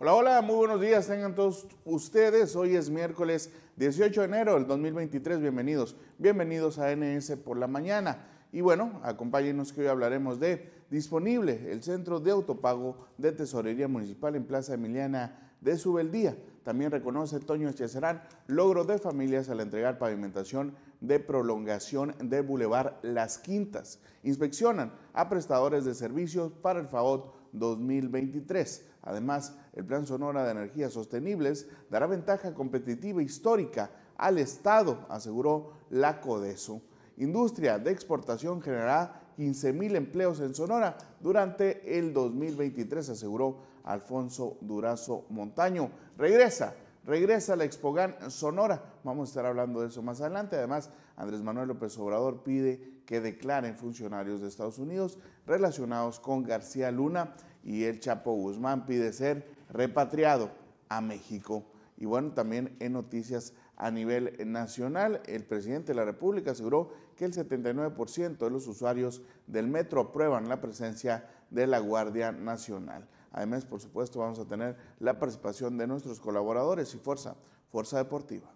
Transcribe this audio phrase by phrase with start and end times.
[0.00, 2.54] Hola, hola, muy buenos días, tengan todos ustedes.
[2.54, 5.40] Hoy es miércoles 18 de enero del 2023.
[5.40, 8.28] Bienvenidos, bienvenidos a NS por la mañana.
[8.52, 14.36] Y bueno, acompáñenos que hoy hablaremos de disponible el centro de autopago de Tesorería Municipal
[14.36, 16.36] en Plaza Emiliana de Subeldía.
[16.62, 23.38] También reconoce Toño Echecerán logro de familias al entregar pavimentación de prolongación del Boulevard Las
[23.38, 23.98] Quintas.
[24.22, 28.84] Inspeccionan a prestadores de servicios para el FAOT 2023.
[29.02, 36.20] Además, el Plan Sonora de Energías Sostenibles dará ventaja competitiva histórica al Estado, aseguró la
[36.20, 36.82] CODESO.
[37.18, 45.26] Industria de exportación generará 15 mil empleos en Sonora durante el 2023, aseguró Alfonso Durazo
[45.28, 45.92] Montaño.
[46.16, 46.74] Regresa,
[47.04, 48.82] regresa la Expogan Sonora.
[49.04, 50.56] Vamos a estar hablando de eso más adelante.
[50.56, 56.90] Además, Andrés Manuel López Obrador pide que declaren funcionarios de Estados Unidos relacionados con García
[56.90, 60.50] Luna y el Chapo Guzmán pide ser repatriado
[60.88, 61.64] a México.
[61.96, 67.24] Y bueno, también en noticias a nivel nacional, el presidente de la República aseguró que
[67.24, 73.08] el 79% de los usuarios del metro aprueban la presencia de la Guardia Nacional.
[73.32, 77.36] Además, por supuesto, vamos a tener la participación de nuestros colaboradores y Fuerza,
[77.70, 78.50] Fuerza Deportiva.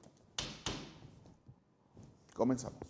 [2.35, 2.81] Comenzamos.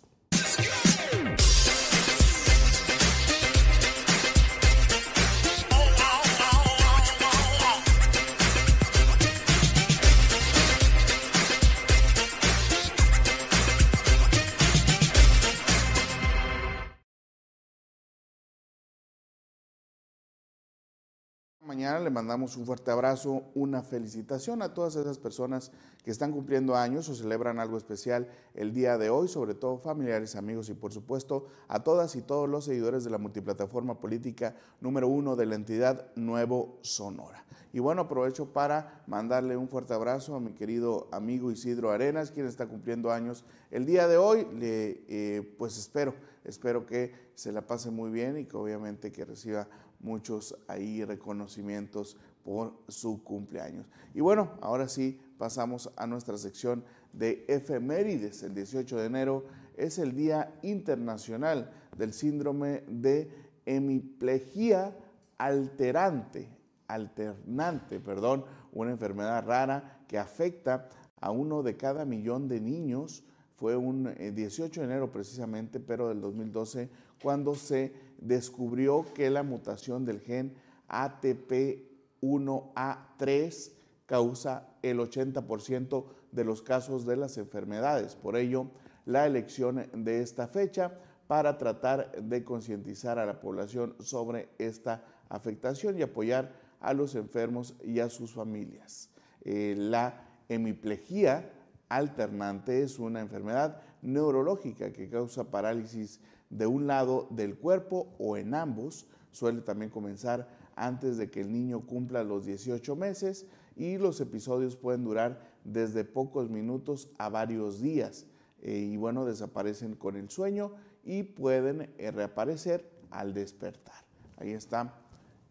[21.65, 25.71] Mañana le mandamos un fuerte abrazo, una felicitación a todas esas personas
[26.03, 30.35] que están cumpliendo años o celebran algo especial el día de hoy, sobre todo familiares,
[30.35, 35.07] amigos y por supuesto a todas y todos los seguidores de la multiplataforma política número
[35.07, 37.45] uno de la entidad Nuevo Sonora.
[37.71, 42.45] Y bueno, aprovecho para mandarle un fuerte abrazo a mi querido amigo Isidro Arenas, quien
[42.45, 44.45] está cumpliendo años el día de hoy.
[44.53, 46.13] Le, eh, pues espero,
[46.43, 49.67] espero que se la pase muy bien y que obviamente que reciba
[50.03, 53.87] muchos ahí reconocimientos por su cumpleaños.
[54.13, 56.83] Y bueno, ahora sí pasamos a nuestra sección
[57.13, 58.43] de efemérides.
[58.43, 59.45] El 18 de enero
[59.77, 63.31] es el Día Internacional del Síndrome de
[63.65, 64.95] Hemiplegia
[65.37, 66.47] Alterante,
[66.87, 70.89] alternante, perdón, una enfermedad rara que afecta
[71.19, 73.23] a uno de cada millón de niños.
[73.55, 76.89] Fue un 18 eh, de enero precisamente, pero del 2012,
[77.21, 80.55] cuando se descubrió que la mutación del gen
[80.89, 83.71] ATP1A3
[84.05, 88.15] causa el 80% de los casos de las enfermedades.
[88.15, 88.67] Por ello,
[89.05, 90.97] la elección de esta fecha
[91.27, 97.75] para tratar de concientizar a la población sobre esta afectación y apoyar a los enfermos
[97.83, 99.09] y a sus familias.
[99.41, 101.49] Eh, la hemiplegia
[101.89, 106.19] alternante es una enfermedad neurológica que causa parálisis
[106.57, 109.07] de un lado del cuerpo o en ambos.
[109.31, 114.75] Suele también comenzar antes de que el niño cumpla los 18 meses y los episodios
[114.75, 118.27] pueden durar desde pocos minutos a varios días.
[118.61, 124.05] Eh, y bueno, desaparecen con el sueño y pueden eh, reaparecer al despertar.
[124.37, 124.93] Ahí está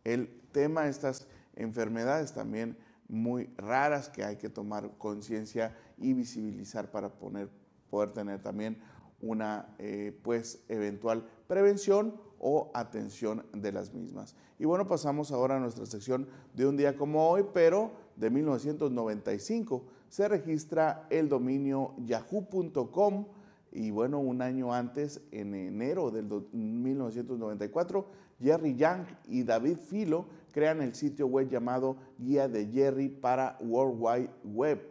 [0.05, 2.77] el tema, estas enfermedades también
[3.09, 7.51] muy raras que hay que tomar conciencia y visibilizar para poner,
[7.91, 8.79] poder tener también
[9.23, 14.35] una eh, pues eventual prevención o atención de las mismas.
[14.59, 19.85] Y bueno, pasamos ahora a nuestra sección de un día como hoy, pero de 1995
[20.09, 23.27] se registra el dominio yahoo.com
[23.73, 28.07] y bueno, un año antes, en enero del 1994,
[28.39, 33.97] Jerry Young y David Filo crean el sitio web llamado Guía de Jerry para World
[33.99, 34.83] Wide Web,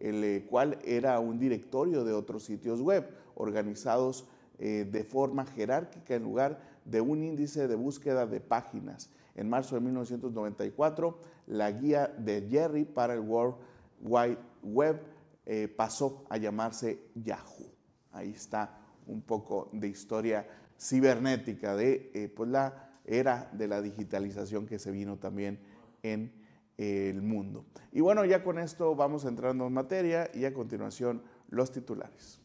[0.00, 6.14] el eh, cual era un directorio de otros sitios web organizados eh, de forma jerárquica
[6.14, 9.10] en lugar de un índice de búsqueda de páginas.
[9.34, 13.56] En marzo de 1994, la guía de Jerry para el World
[14.00, 15.00] Wide Web
[15.44, 17.70] eh, pasó a llamarse Yahoo.
[18.12, 20.46] Ahí está un poco de historia
[20.78, 25.60] cibernética de eh, pues la era de la digitalización que se vino también
[26.02, 26.32] en
[26.78, 27.66] el mundo.
[27.92, 32.40] Y bueno, ya con esto vamos entrando en materia y a continuación los titulares.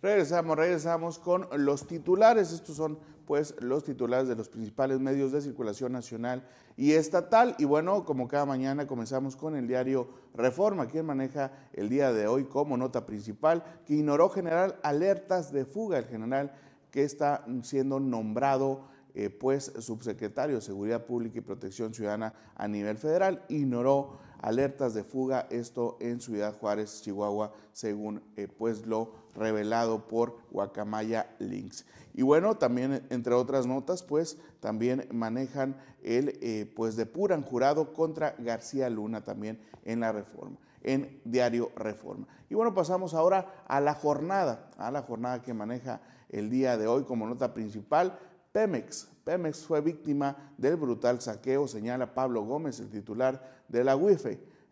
[0.00, 2.52] Regresamos, regresamos con los titulares.
[2.52, 6.46] Estos son pues los titulares de los principales medios de circulación nacional
[6.76, 7.56] y estatal.
[7.58, 12.28] Y bueno, como cada mañana comenzamos con el diario Reforma, quien maneja el día de
[12.28, 15.98] hoy como nota principal, que ignoró general alertas de fuga.
[15.98, 16.52] El general
[16.92, 18.86] que está siendo nombrado
[19.18, 25.02] eh, pues subsecretario de Seguridad Pública y Protección Ciudadana a nivel federal ignoró alertas de
[25.02, 31.84] fuga, esto en Ciudad Juárez, Chihuahua, según eh, pues lo revelado por Guacamaya Links.
[32.14, 35.74] Y bueno, también entre otras notas, pues también manejan
[36.04, 42.28] el, eh, pues depuran jurado contra García Luna también en la reforma, en Diario Reforma.
[42.48, 46.86] Y bueno, pasamos ahora a la jornada, a la jornada que maneja el día de
[46.86, 48.18] hoy como nota principal,
[48.58, 49.06] Pemex.
[49.22, 54.26] Pemex fue víctima del brutal saqueo, señala Pablo Gómez, el titular de la UIF,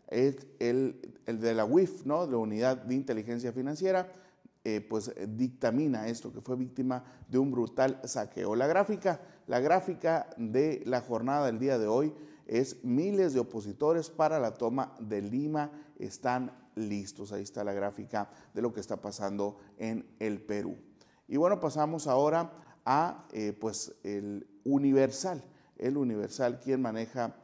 [0.08, 2.26] el, el, de la UIF, ¿no?
[2.26, 4.10] de la Unidad de Inteligencia Financiera,
[4.64, 8.56] eh, pues dictamina esto, que fue víctima de un brutal saqueo.
[8.56, 12.12] La gráfica, la gráfica de la jornada del día de hoy
[12.48, 17.30] es miles de opositores para la toma de Lima están listos.
[17.30, 20.76] Ahí está la gráfica de lo que está pasando en el Perú.
[21.28, 22.50] Y bueno, pasamos ahora
[22.86, 25.44] a eh, pues el Universal,
[25.76, 27.36] el Universal quien maneja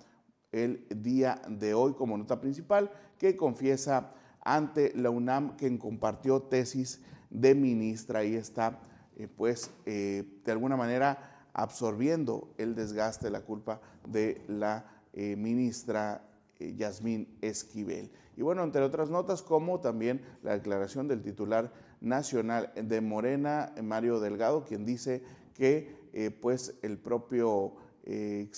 [0.53, 7.03] el día de hoy como nota principal, que confiesa ante la UNAM que compartió tesis
[7.31, 8.21] de ministra.
[8.21, 8.81] Ahí está,
[9.17, 16.25] eh, pues, eh, de alguna manera absorbiendo el desgaste, la culpa de la ministra
[16.59, 18.11] Yasmín Esquivel.
[18.37, 21.71] Y bueno, entre otras notas, como también la declaración del titular
[22.03, 25.23] nacional de Morena, Mario Delgado, quien dice
[25.55, 28.51] que eh, pues el propio eh,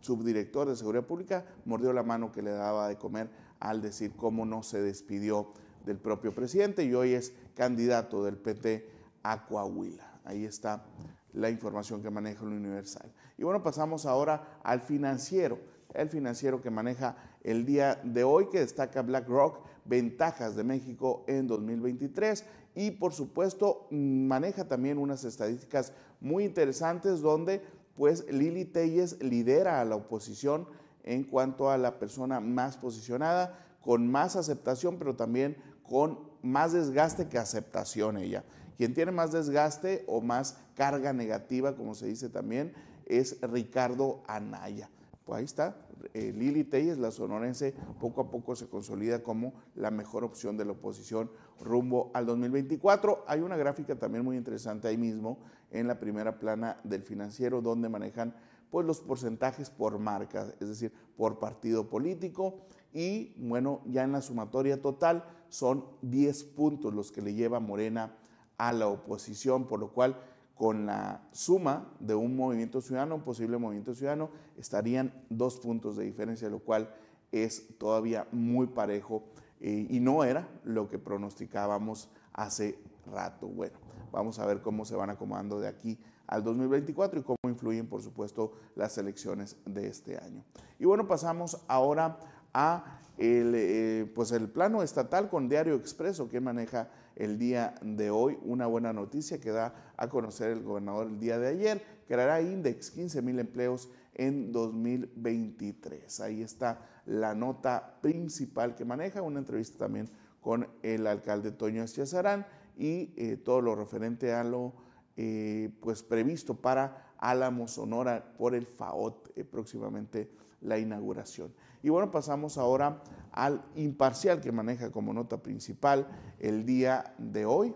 [0.00, 4.44] subdirector de Seguridad Pública mordió la mano que le daba de comer al decir cómo
[4.44, 5.52] no se despidió
[5.84, 8.88] del propio presidente y hoy es candidato del PT
[9.22, 10.20] a Coahuila.
[10.24, 10.84] Ahí está
[11.32, 13.10] la información que maneja el Universal.
[13.38, 15.58] Y bueno, pasamos ahora al financiero,
[15.94, 21.46] el financiero que maneja el día de hoy, que destaca BlackRock, ventajas de México en
[21.46, 22.44] 2023
[22.74, 27.62] y por supuesto maneja también unas estadísticas muy interesantes donde
[27.96, 30.66] pues Lili Telles lidera a la oposición
[31.04, 37.28] en cuanto a la persona más posicionada, con más aceptación, pero también con más desgaste
[37.28, 38.44] que aceptación ella.
[38.76, 42.72] Quien tiene más desgaste o más carga negativa, como se dice también,
[43.06, 44.88] es Ricardo Anaya.
[45.24, 45.76] Pues ahí está,
[46.14, 50.64] eh, Lili Telles, la sonorense, poco a poco se consolida como la mejor opción de
[50.64, 53.24] la oposición rumbo al 2024.
[53.26, 55.38] Hay una gráfica también muy interesante ahí mismo
[55.70, 58.34] en la primera plana del financiero donde manejan
[58.70, 62.62] pues los porcentajes por marca, es decir, por partido político
[62.92, 68.16] y bueno, ya en la sumatoria total son 10 puntos los que le lleva Morena
[68.58, 70.16] a la oposición, por lo cual
[70.54, 76.04] con la suma de un movimiento ciudadano, un posible movimiento ciudadano, estarían dos puntos de
[76.04, 76.94] diferencia, lo cual
[77.32, 79.24] es todavía muy parejo
[79.60, 82.78] eh, y no era lo que pronosticábamos hace
[83.10, 83.48] rato.
[83.48, 83.78] Bueno,
[84.12, 88.02] vamos a ver cómo se van acomodando de aquí al 2024 y cómo influyen, por
[88.02, 90.44] supuesto, las elecciones de este año.
[90.78, 92.18] Y bueno, pasamos ahora
[92.54, 98.10] a el, eh, pues el plano estatal con Diario Expreso que maneja el día de
[98.10, 98.38] hoy.
[98.42, 101.82] Una buena noticia que da a conocer el gobernador el día de ayer.
[102.08, 106.20] Creará Index 15 mil empleos en 2023.
[106.20, 110.08] Ahí está la nota principal que maneja, una entrevista también
[110.40, 114.72] con el alcalde Toño Eschazarán y eh, todo lo referente a lo
[115.16, 120.30] eh, pues previsto para Álamo Sonora por el FAOT próximamente
[120.62, 121.52] la inauguración.
[121.82, 126.06] Y bueno, pasamos ahora al imparcial que maneja como nota principal
[126.38, 127.74] el día de hoy.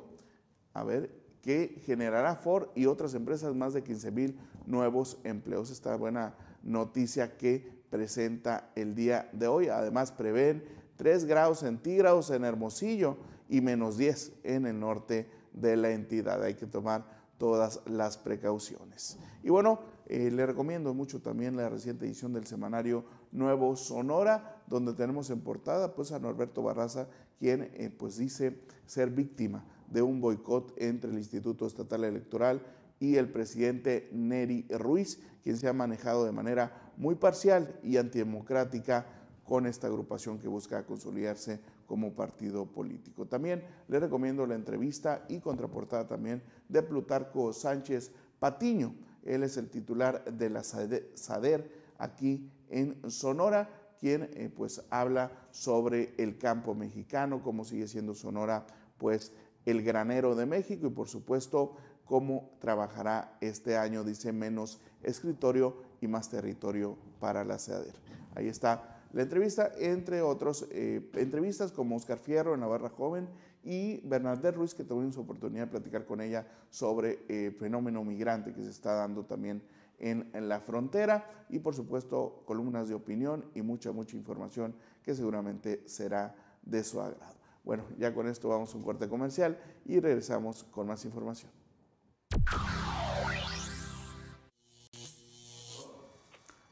[0.74, 1.10] A ver,
[1.42, 5.70] que generará Ford y otras empresas más de 15 mil nuevos empleos.
[5.70, 9.68] Esta buena noticia que presenta el día de hoy.
[9.68, 10.64] Además, prevén
[10.96, 13.16] 3 grados centígrados en Hermosillo
[13.48, 16.42] y menos 10 en el norte de la entidad.
[16.42, 17.04] Hay que tomar
[17.38, 19.18] todas las precauciones.
[19.42, 23.04] Y bueno, eh, le recomiendo mucho también la reciente edición del semanario
[23.36, 27.06] Nuevo Sonora, donde tenemos en portada pues, a Norberto Barraza,
[27.38, 32.62] quien eh, pues, dice ser víctima de un boicot entre el Instituto Estatal Electoral
[32.98, 39.06] y el presidente Neri Ruiz, quien se ha manejado de manera muy parcial y antidemocrática
[39.44, 43.26] con esta agrupación que busca consolidarse como partido político.
[43.26, 48.94] También le recomiendo la entrevista y contraportada también de Plutarco Sánchez Patiño,
[49.26, 53.68] él es el titular de la SADER aquí en Sonora,
[53.98, 58.66] quien eh, pues habla sobre el campo mexicano, cómo sigue siendo Sonora
[58.98, 59.32] pues
[59.64, 66.06] el granero de México y por supuesto cómo trabajará este año, dice menos escritorio y
[66.06, 67.94] más territorio para la SADER.
[68.34, 73.28] Ahí está la entrevista, entre otros eh, entrevistas como Oscar Fierro en Navarra Joven
[73.64, 78.62] y Bernadette Ruiz, que tuvimos oportunidad de platicar con ella sobre el fenómeno migrante que
[78.62, 79.62] se está dando también
[79.98, 85.82] en, la frontera y por supuesto columnas de opinión y mucha, mucha información que seguramente
[85.86, 87.36] será de su agrado.
[87.64, 91.50] Bueno, ya con esto vamos a un corte comercial y regresamos con más información.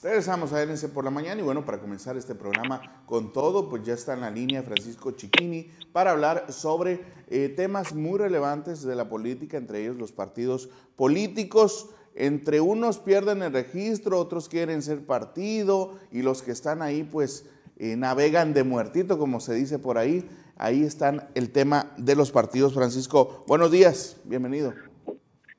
[0.04, 3.84] Regresamos a RNC por la mañana y bueno, para comenzar este programa con todo, pues
[3.84, 8.94] ya está en la línea Francisco Chiquini para hablar sobre eh, temas muy relevantes de
[8.96, 11.88] la política, entre ellos los partidos políticos.
[12.14, 17.50] Entre unos pierden el registro, otros quieren ser partido y los que están ahí pues
[17.76, 20.28] eh, navegan de muertito, como se dice por ahí.
[20.56, 22.74] Ahí están el tema de los partidos.
[22.74, 24.72] Francisco, buenos días, bienvenido.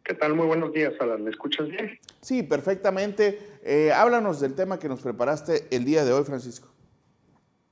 [0.06, 0.36] ¿Qué tal?
[0.36, 1.24] Muy buenos días, Alan.
[1.24, 2.00] ¿Me escuchas bien?
[2.22, 3.40] Sí, perfectamente.
[3.64, 6.70] Eh, háblanos del tema que nos preparaste el día de hoy, Francisco.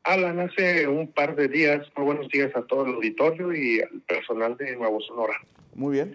[0.03, 4.01] Alan, hace un par de días, muy buenos días a todo el auditorio y al
[4.01, 5.35] personal de Nuevo Sonora.
[5.75, 6.13] Muy bien.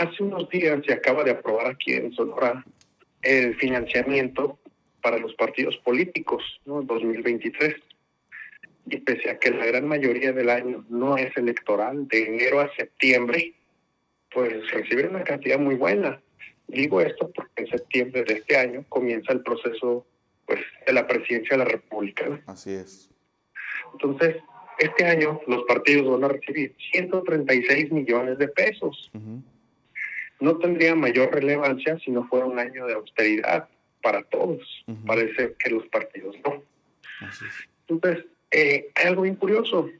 [0.00, 2.64] Hace unos días se acaba de aprobar aquí en Sonora
[3.20, 4.58] el financiamiento
[5.02, 6.80] para los partidos políticos, ¿no?
[6.80, 7.74] 2023.
[8.86, 12.74] Y pese a que la gran mayoría del año no es electoral, de enero a
[12.76, 13.52] septiembre,
[14.32, 16.18] pues reciben una cantidad muy buena.
[16.66, 20.06] Digo esto porque en septiembre de este año comienza el proceso
[20.46, 22.40] pues, de la presidencia de la República.
[22.46, 23.10] Así es.
[23.92, 24.36] Entonces,
[24.78, 29.10] este año los partidos van a recibir 136 millones de pesos.
[30.40, 33.68] No tendría mayor relevancia si no fuera un año de austeridad
[34.02, 34.62] para todos.
[35.06, 36.62] Parece que los partidos no.
[37.20, 37.68] Así es.
[37.88, 39.90] Entonces, eh, hay algo bien curioso.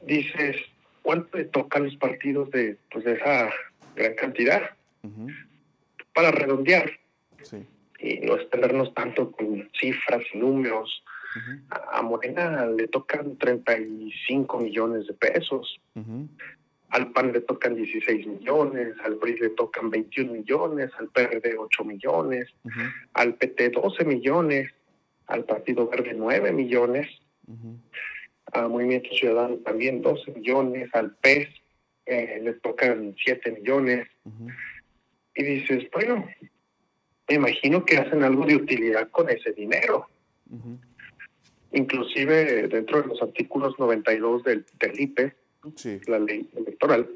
[0.00, 0.56] Dices,
[1.02, 3.50] cuánto le toca a los partidos de, pues, de esa
[3.94, 4.70] gran cantidad.
[6.14, 6.90] Para redondear
[7.98, 11.04] y no extendernos tanto con cifras y números.
[11.70, 15.80] a, Morena le tocan 35 millones de pesos.
[16.92, 21.84] Al PAN le tocan 16 millones, al PRI le tocan 21 millones, al PRD 8
[21.84, 22.48] millones,
[23.14, 24.70] al PT 12 millones,
[25.26, 27.08] al Partido Verde 9 millones
[28.52, 31.48] a Movimiento Ciudadano también 12 millones, al PES
[32.06, 34.08] eh, le tocan 7 millones.
[35.34, 36.28] Y dices, bueno,
[37.28, 40.06] me imagino que hacen algo de utilidad con ese dinero.
[41.72, 45.34] Inclusive dentro de los artículos 92 del, del IPE,
[46.06, 47.08] la ley electoral,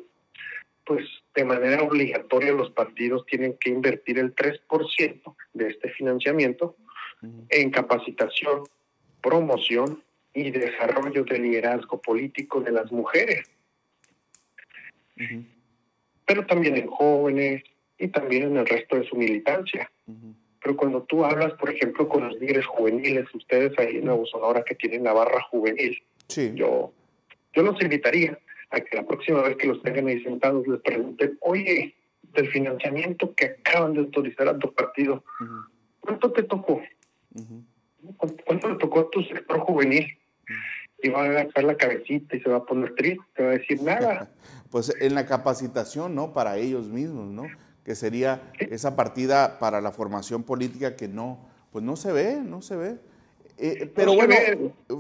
[0.85, 6.77] pues de manera obligatoria los partidos tienen que invertir el 3% de este financiamiento
[7.49, 8.65] en capacitación,
[9.21, 13.51] promoción y desarrollo del liderazgo político de las mujeres.
[16.27, 17.65] Pero también en jóvenes
[17.99, 19.91] y también en el resto de su militancia.
[20.63, 24.63] Pero cuando tú hablas, por ejemplo, con los líderes juveniles, ustedes ahí en Nuevo Sonora
[24.63, 26.03] que tienen la barra juvenil,
[26.55, 26.93] yo,
[27.57, 28.39] yo los invitaría
[28.71, 31.95] a que la próxima vez que los tengan ahí sentados les pregunten, oye,
[32.35, 35.25] del financiamiento que acaban de autorizar a tu partido,
[36.01, 36.83] ¿cuánto te tocó?
[38.45, 40.07] ¿Cuánto le tocó a tu sector juvenil?
[41.03, 43.53] y va a agachar la cabecita y se va a poner triste, se va a
[43.53, 44.31] decir nada.
[44.71, 46.33] pues en la capacitación, ¿no?
[46.33, 47.45] Para ellos mismos, ¿no?
[47.85, 52.63] Que sería esa partida para la formación política que no, pues no se ve, no
[52.63, 52.97] se ve.
[53.59, 54.35] Eh, pero bueno,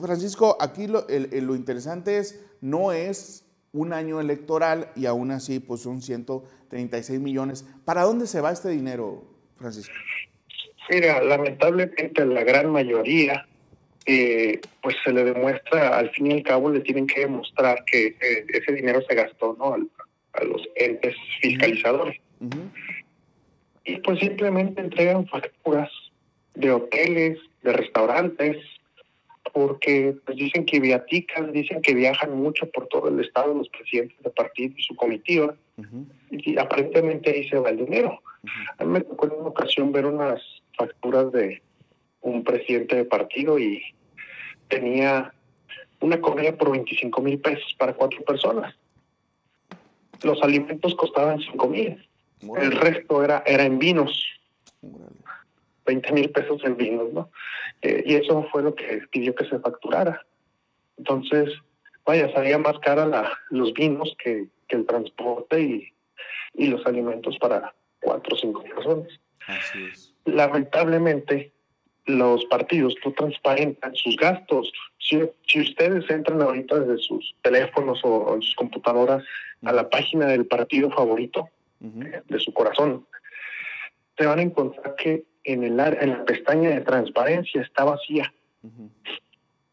[0.00, 5.82] Francisco, aquí lo, lo interesante es, no es un año electoral y aún así pues
[5.82, 7.66] son 136 millones.
[7.84, 9.24] ¿Para dónde se va este dinero,
[9.56, 9.94] Francisco?
[10.88, 13.46] Mira, lamentablemente la gran mayoría
[14.06, 18.16] eh, pues se le demuestra, al fin y al cabo le tienen que demostrar que
[18.20, 19.74] eh, ese dinero se gastó ¿no?
[19.74, 22.18] a los entes fiscalizadores.
[23.84, 25.90] Y pues simplemente entregan facturas
[26.56, 28.56] de hoteles, de restaurantes,
[29.52, 34.18] porque pues dicen que viatican, dicen que viajan mucho por todo el estado los presidentes
[34.22, 35.54] de partido y su comitiva,
[36.30, 38.20] y aparentemente ahí se va el dinero.
[38.78, 40.40] A mí me tocó en una ocasión ver unas
[40.76, 41.62] facturas de
[42.22, 43.82] un presidente de partido y
[44.68, 45.32] tenía
[46.00, 48.74] una comida por 25 mil pesos para cuatro personas.
[50.22, 52.08] Los alimentos costaban 5 mil.
[52.58, 54.24] El resto era, era en vinos.
[55.86, 57.30] 20 mil pesos en vinos, ¿no?
[57.82, 60.26] Eh, y eso fue lo que pidió que se facturara.
[60.98, 61.50] Entonces,
[62.04, 65.92] vaya, salía más cara la, los vinos que, que el transporte y,
[66.54, 69.08] y los alimentos para cuatro o cinco personas.
[69.46, 70.14] Así es.
[70.24, 71.52] Lamentablemente,
[72.06, 74.72] los partidos no transparentan sus gastos.
[74.98, 79.24] Si, si, ustedes entran ahorita desde sus teléfonos o en sus computadoras
[79.64, 81.48] a la página del partido favorito
[81.80, 83.06] eh, de su corazón,
[84.16, 88.32] te van a encontrar que en, el, en la pestaña de transparencia está vacía.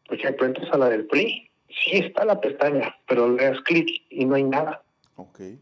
[0.06, 4.02] Por ejemplo, entras a la del PRI, sí está la pestaña, pero le das clic
[4.08, 4.82] y no hay nada.
[5.16, 5.58] Okay.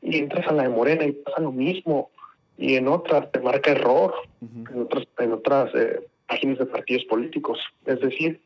[0.00, 2.10] Y entras a la de Morena y pasa lo mismo
[2.56, 7.58] y en otras te marca error, en otras, en otras eh, páginas de partidos políticos.
[7.86, 8.40] Es decir,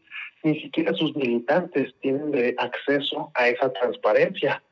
[0.44, 4.62] ni siquiera sus militantes tienen de acceso a esa transparencia.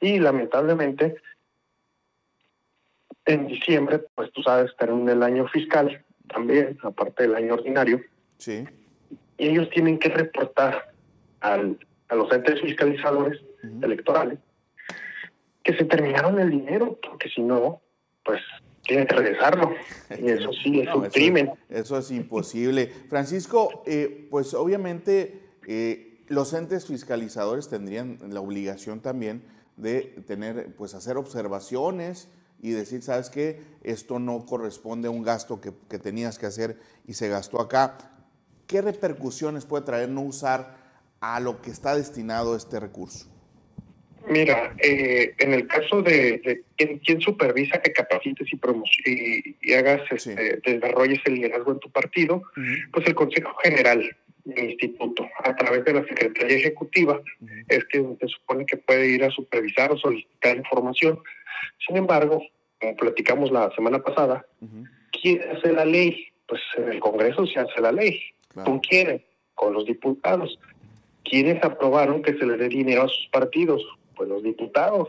[0.00, 1.16] Y lamentablemente,
[3.28, 8.00] en diciembre, pues tú sabes, en el año fiscal también, aparte del año ordinario.
[8.38, 8.66] Sí.
[9.36, 10.92] Y ellos tienen que reportar
[11.40, 13.40] al, a los entes fiscalizadores
[13.82, 14.38] electorales
[15.62, 17.82] que se terminaron el dinero, porque si no,
[18.24, 18.40] pues
[18.82, 19.72] tienen que regresarlo.
[20.18, 21.52] Y eso sí es un crimen.
[21.68, 22.86] Eso es imposible.
[23.08, 29.42] Francisco, eh, pues obviamente eh, los entes fiscalizadores tendrían la obligación también
[29.76, 32.28] de tener, pues hacer observaciones
[32.60, 33.60] y decir, ¿sabes qué?
[33.82, 37.98] Esto no corresponde a un gasto que, que tenías que hacer y se gastó acá.
[38.66, 40.76] ¿Qué repercusiones puede traer no usar
[41.20, 43.28] a lo que está destinado este recurso?
[44.28, 51.20] Mira, eh, en el caso de, quien, supervisa que capacites y, y, hagas, este, desarrolles
[51.24, 52.42] el liderazgo en tu partido,
[52.92, 54.16] pues el Consejo General
[54.54, 57.20] del Instituto, a través de la Secretaría Ejecutiva,
[57.68, 61.20] es que se supone que puede ir a supervisar o solicitar información.
[61.86, 62.42] Sin embargo,
[62.80, 64.46] como platicamos la semana pasada,
[65.12, 66.28] ¿quién hace la ley?
[66.46, 68.20] Pues en el Congreso se hace la ley.
[68.64, 69.22] ¿Con quién?
[69.54, 70.58] Con los diputados.
[71.24, 73.84] ¿Quiénes aprobaron que se le dé dinero a sus partidos?
[74.16, 75.08] Pues los diputados.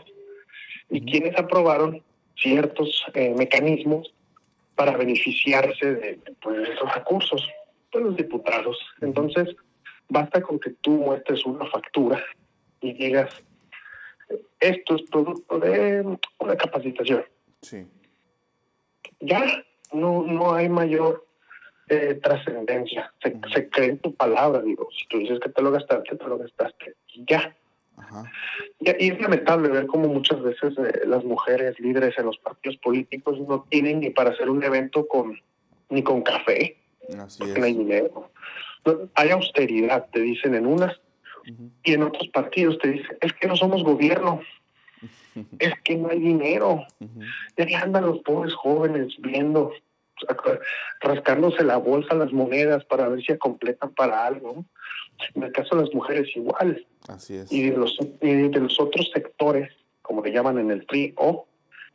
[0.90, 2.02] ¿Y quiénes aprobaron
[2.36, 4.12] ciertos eh, mecanismos
[4.74, 7.48] para beneficiarse de, pues, esos recursos?
[7.90, 8.78] Pues los diputados.
[9.00, 9.48] Entonces,
[10.08, 12.22] basta con que tú muestres una factura
[12.80, 13.30] y digas,
[14.60, 17.24] esto es producto de una capacitación.
[17.62, 17.86] Sí.
[19.20, 19.44] Ya
[19.92, 21.26] no, no hay mayor
[21.88, 23.12] eh, trascendencia.
[23.52, 24.88] Se, cree en tu palabra, digo.
[24.96, 26.94] Si tú dices que te lo gastaste, te lo gastaste.
[27.08, 27.56] Y ya.
[28.78, 33.38] Y, es lamentable ver cómo muchas veces eh, las mujeres líderes en los partidos políticos
[33.40, 35.38] no tienen ni para hacer un evento con
[35.88, 36.79] ni con café.
[37.18, 38.30] Así No hay dinero.
[39.14, 41.00] hay austeridad, te dicen en unas,
[41.82, 44.40] y en otros partidos te dicen, es que no somos gobierno,
[45.58, 46.84] es que no hay dinero.
[47.56, 49.72] Y ahí andan los pobres jóvenes viendo
[51.00, 54.64] rascándose la bolsa las monedas para ver si completan para algo.
[55.34, 56.86] En el caso de las mujeres igual.
[57.08, 57.52] Así es.
[57.52, 59.70] Y de los, de los otros sectores,
[60.02, 61.46] como le llaman en el PRI o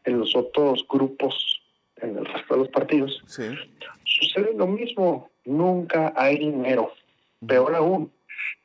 [0.03, 1.54] en los otros grupos,
[1.97, 5.29] en el resto de los partidos, sucede lo mismo.
[5.45, 6.93] Nunca hay dinero.
[7.45, 8.11] Peor aún,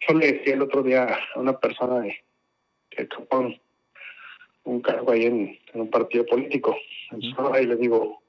[0.08, 2.16] yo le decía el otro día a una persona de,
[2.88, 3.60] que un,
[4.64, 6.76] un cargo ahí en, un partido político,
[7.12, 8.22] y le digo,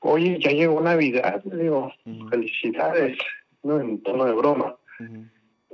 [0.00, 1.92] oye, ya llegó Navidad, le digo,
[2.30, 3.18] felicidades,
[3.62, 3.80] ¿no?
[3.80, 4.76] En tono de broma.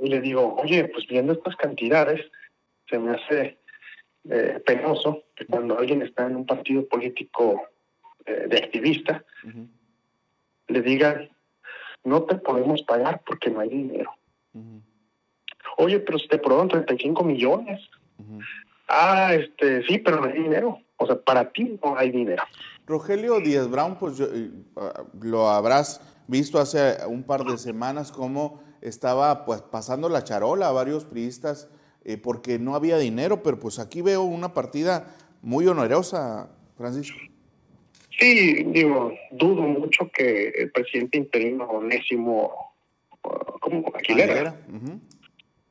[0.00, 2.20] Y le digo, oye, pues viendo estas cantidades,
[2.88, 3.58] se me hace
[4.28, 7.62] eh, penoso que cuando alguien está en un partido político
[8.26, 9.24] de activista,
[10.68, 11.30] le digan,
[12.04, 14.10] no te podemos pagar porque no hay dinero.
[15.76, 17.80] Oye, pero te aprobaron 35 millones.
[18.88, 20.78] Ah, este, sí, pero no hay dinero.
[20.96, 22.42] O sea, para ti no hay dinero.
[22.87, 28.62] Rogelio Díaz Brown, pues eh, ah, lo habrás visto hace un par de semanas cómo
[28.80, 31.68] estaba pues pasando la charola a varios priistas
[32.04, 37.18] eh, porque no había dinero, pero pues aquí veo una partida muy onerosa, Francisco.
[38.18, 42.74] Sí, digo, dudo mucho que el presidente interino onésimo,
[43.61, 44.57] como Aquilera,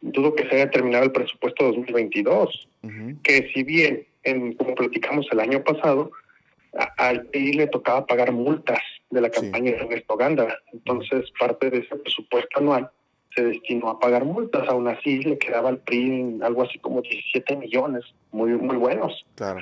[0.02, 2.68] dudo que se haya terminado el presupuesto 2022,
[3.24, 6.12] que si bien, en, como platicamos el año pasado,
[6.98, 8.80] al PRI le tocaba pagar multas
[9.10, 10.58] de la campaña de Ernesto Gándara.
[10.72, 12.90] Entonces, parte de ese presupuesto anual
[13.36, 14.68] se destinó a pagar multas.
[14.68, 19.26] Aún así, le quedaba al PRI algo así como 17 millones, muy, muy buenos.
[19.36, 19.62] Claro.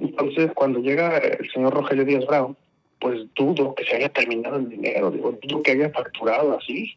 [0.00, 2.56] Entonces, cuando llega el señor Rogelio Díaz Brown,
[2.98, 6.96] pues dudo que se haya terminado el dinero, digo, dudo que haya facturado así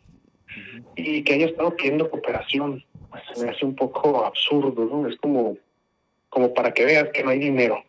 [0.95, 2.83] y que haya estado pidiendo cooperación.
[3.09, 5.07] Pues se me hace un poco absurdo, ¿no?
[5.07, 5.57] Es como,
[6.29, 7.83] como para que veas que no hay dinero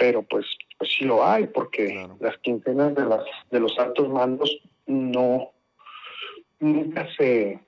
[0.00, 0.46] pero pues,
[0.78, 5.50] pues sí lo hay, porque las quincenas de, las, de los altos mandos no,
[6.58, 7.60] nunca se,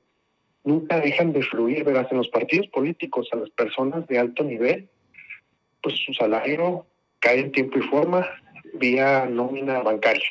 [0.65, 4.89] nunca dejan de fluir, verás, en los partidos políticos a las personas de alto nivel,
[5.83, 6.87] pues su salario
[7.19, 8.27] cae en tiempo y forma
[8.75, 10.23] vía nómina bancaria.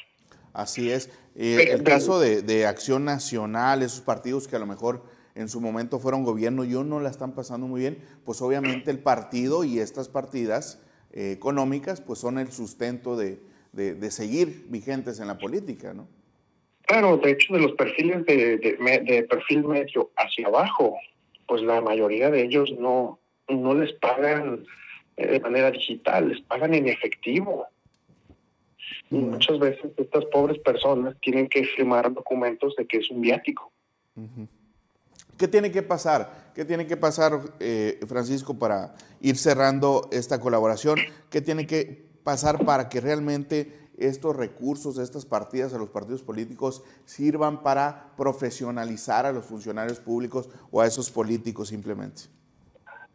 [0.54, 1.10] Así es.
[1.36, 5.04] Eh, el caso de, de, Acción Nacional, esos partidos que a lo mejor
[5.36, 9.00] en su momento fueron gobierno y no la están pasando muy bien, pues obviamente el
[9.00, 10.82] partido y estas partidas
[11.14, 13.40] eh, económicas, pues son el sustento de,
[13.72, 16.08] de, seguir vigentes en la política, ¿no?
[16.82, 20.98] Claro, de hecho, de los perfiles de, de, perfil medio hacia abajo,
[21.48, 24.66] pues la mayoría de ellos no, no les pagan
[25.18, 27.68] de manera digital, les pagan en efectivo.
[29.10, 33.72] Y muchas veces estas pobres personas tienen que firmar documentos de que es un viático.
[35.38, 36.52] ¿Qué tiene que pasar?
[36.54, 41.00] ¿Qué tiene que pasar, eh, Francisco, para ir cerrando esta colaboración?
[41.30, 46.84] ¿Qué tiene que pasar para que realmente estos recursos, estas partidas a los partidos políticos
[47.06, 52.24] sirvan para profesionalizar a los funcionarios públicos o a esos políticos simplemente?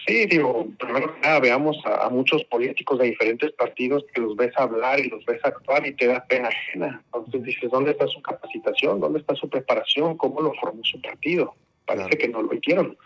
[0.06, 4.52] Sí, digo, primero que nada veamos a, muchos políticos de diferentes partidos que los ves
[4.56, 7.02] hablar y los ves actuar y te da pena ajena.
[7.06, 9.00] Entonces dices, ¿dónde está su capacitación?
[9.00, 10.16] ¿Dónde está su preparación?
[10.16, 11.54] ¿Cómo lo formó su partido?
[11.86, 12.96] Parece que no lo hicieron.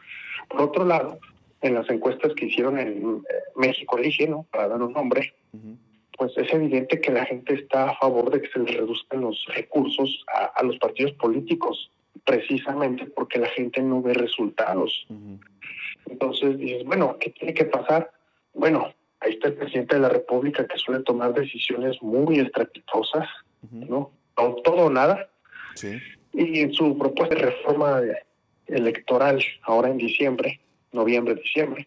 [0.49, 1.19] Por otro lado,
[1.63, 4.47] en las encuestas que hicieron en eh, México Elige, ¿no?
[4.51, 5.33] para dar un nombre,
[6.19, 9.43] pues es evidente que la gente está a favor de que se les reduzcan los
[9.55, 10.23] recursos
[10.55, 11.91] a, los partidos políticos,
[12.25, 15.07] precisamente porque la gente no ve resultados.
[16.11, 18.11] Entonces dices, bueno, ¿qué tiene que pasar?
[18.53, 23.29] Bueno, ahí está el presidente de la República que suele tomar decisiones muy estrepitosas,
[23.71, 24.11] ¿no?
[24.35, 25.29] todo o nada.
[26.33, 28.01] Y en su propuesta de reforma
[28.67, 30.61] electoral, ahora en diciembre,
[30.93, 31.87] noviembre, diciembre,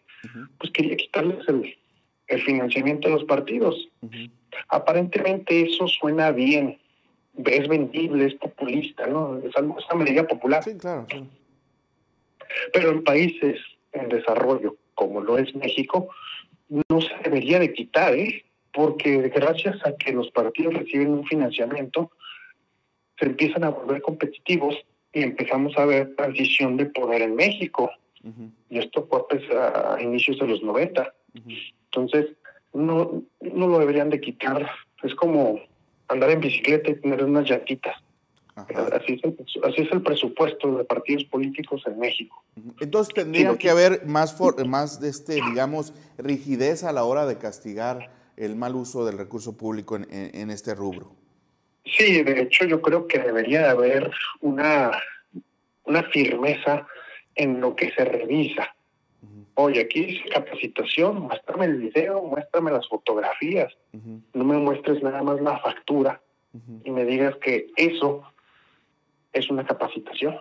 [0.58, 1.76] pues quería quitarles el,
[2.42, 3.88] financiamiento de los partidos.
[4.68, 6.78] Aparentemente eso suena bien,
[7.44, 9.38] es vendible, es populista, ¿no?
[9.38, 10.62] Es algo, es una medida popular.
[10.62, 11.06] Sí, claro.
[12.72, 13.58] Pero en países
[13.94, 16.08] en desarrollo, como lo es México,
[16.68, 18.44] no se debería de quitar, ¿eh?
[18.72, 22.10] porque gracias a que los partidos reciben un financiamiento,
[23.18, 24.74] se empiezan a volver competitivos
[25.12, 27.90] y empezamos a ver transición de poder en México.
[28.70, 31.14] Y esto fue pues, a inicios de los 90.
[31.84, 32.32] Entonces,
[32.72, 34.68] no, no lo deberían de quitar.
[35.02, 35.60] Es como
[36.08, 37.96] andar en bicicleta y tener unas llantitas.
[38.56, 42.44] Así es, el, así es, el, presupuesto de partidos políticos en México.
[42.80, 48.10] Entonces tendría que haber más, más de este, digamos, rigidez a la hora de castigar
[48.36, 51.10] el mal uso del recurso público en, en, este rubro.
[51.84, 54.92] Sí, de hecho yo creo que debería de haber una,
[55.84, 56.86] una firmeza
[57.34, 58.74] en lo que se revisa.
[59.54, 63.72] Oye, aquí dice capacitación, muéstrame el video, muéstrame las fotografías,
[64.32, 66.20] no me muestres nada más la factura
[66.84, 68.22] y me digas que eso
[69.34, 70.36] es una capacitación.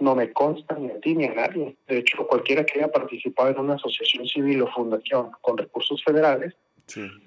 [0.00, 1.76] No me consta ni a ti ni a nadie.
[1.86, 6.54] De hecho, cualquiera que haya participado en una asociación civil o fundación con recursos federales,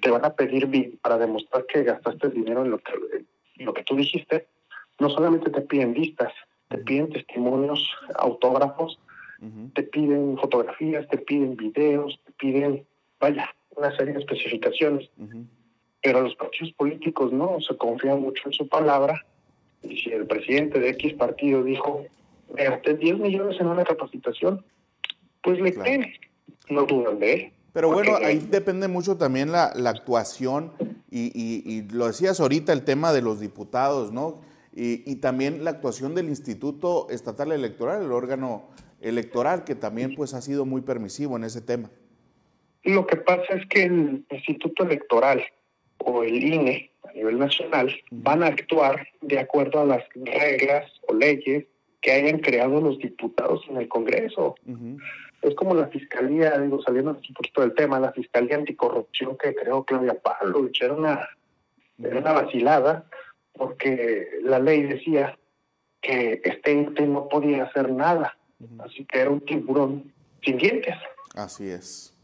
[0.02, 2.94] te van a pedir para demostrar que gastaste el dinero en lo que,
[3.58, 4.48] lo que tú dijiste.
[5.00, 6.34] No solamente te piden vistas,
[6.68, 9.00] te piden testimonios, autógrafos,
[9.74, 12.86] te piden fotografías, te piden videos, te piden,
[13.20, 15.10] vaya, una serie de especificaciones.
[16.02, 19.26] Pero los partidos políticos no, se confían mucho en su palabra
[19.90, 22.06] y si el presidente de X partido dijo,
[22.54, 24.64] me gasté 10 millones en una capacitación,
[25.42, 26.14] pues le creen,
[26.70, 27.52] no dudan de él.
[27.74, 30.72] Pero bueno, ahí depende mucho también la, la actuación
[31.12, 34.42] y, y, lo decías ahorita, el tema de los diputados, ¿no?
[34.74, 38.70] Y, y, también la actuación del Instituto Estatal Electoral, el órgano
[39.02, 41.90] electoral, que también pues ha sido muy permisivo en ese tema.
[42.84, 45.44] Lo que pasa es que el Instituto Electoral
[45.98, 51.66] o el INE nivel nacional van a actuar de acuerdo a las reglas o leyes
[52.02, 54.56] que hayan creado los diputados en el Congreso.
[55.42, 59.84] Es como la Fiscalía, digo, saliendo un poquito del tema, la Fiscalía Anticorrupción que creó
[59.84, 61.30] Claudia Pablo, era una,
[61.98, 63.06] era una vacilada,
[63.54, 65.38] porque la ley decía
[66.02, 68.38] que este ente no podía hacer nada,
[68.80, 70.96] así que era un tiburón sin dientes.
[71.34, 72.15] Así es.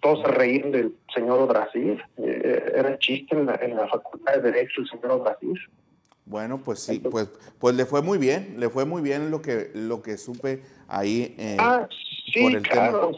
[0.00, 2.00] Todos se reían del señor Odrasil.
[2.18, 5.58] Eh, era chiste en la, Facultad de Derecho el señor Odrasil.
[6.26, 9.70] Bueno, pues sí, pues, pues le fue muy bien, le fue muy bien lo que,
[9.74, 11.86] lo que supe ahí eh, ah,
[12.32, 13.12] sí, por el claro.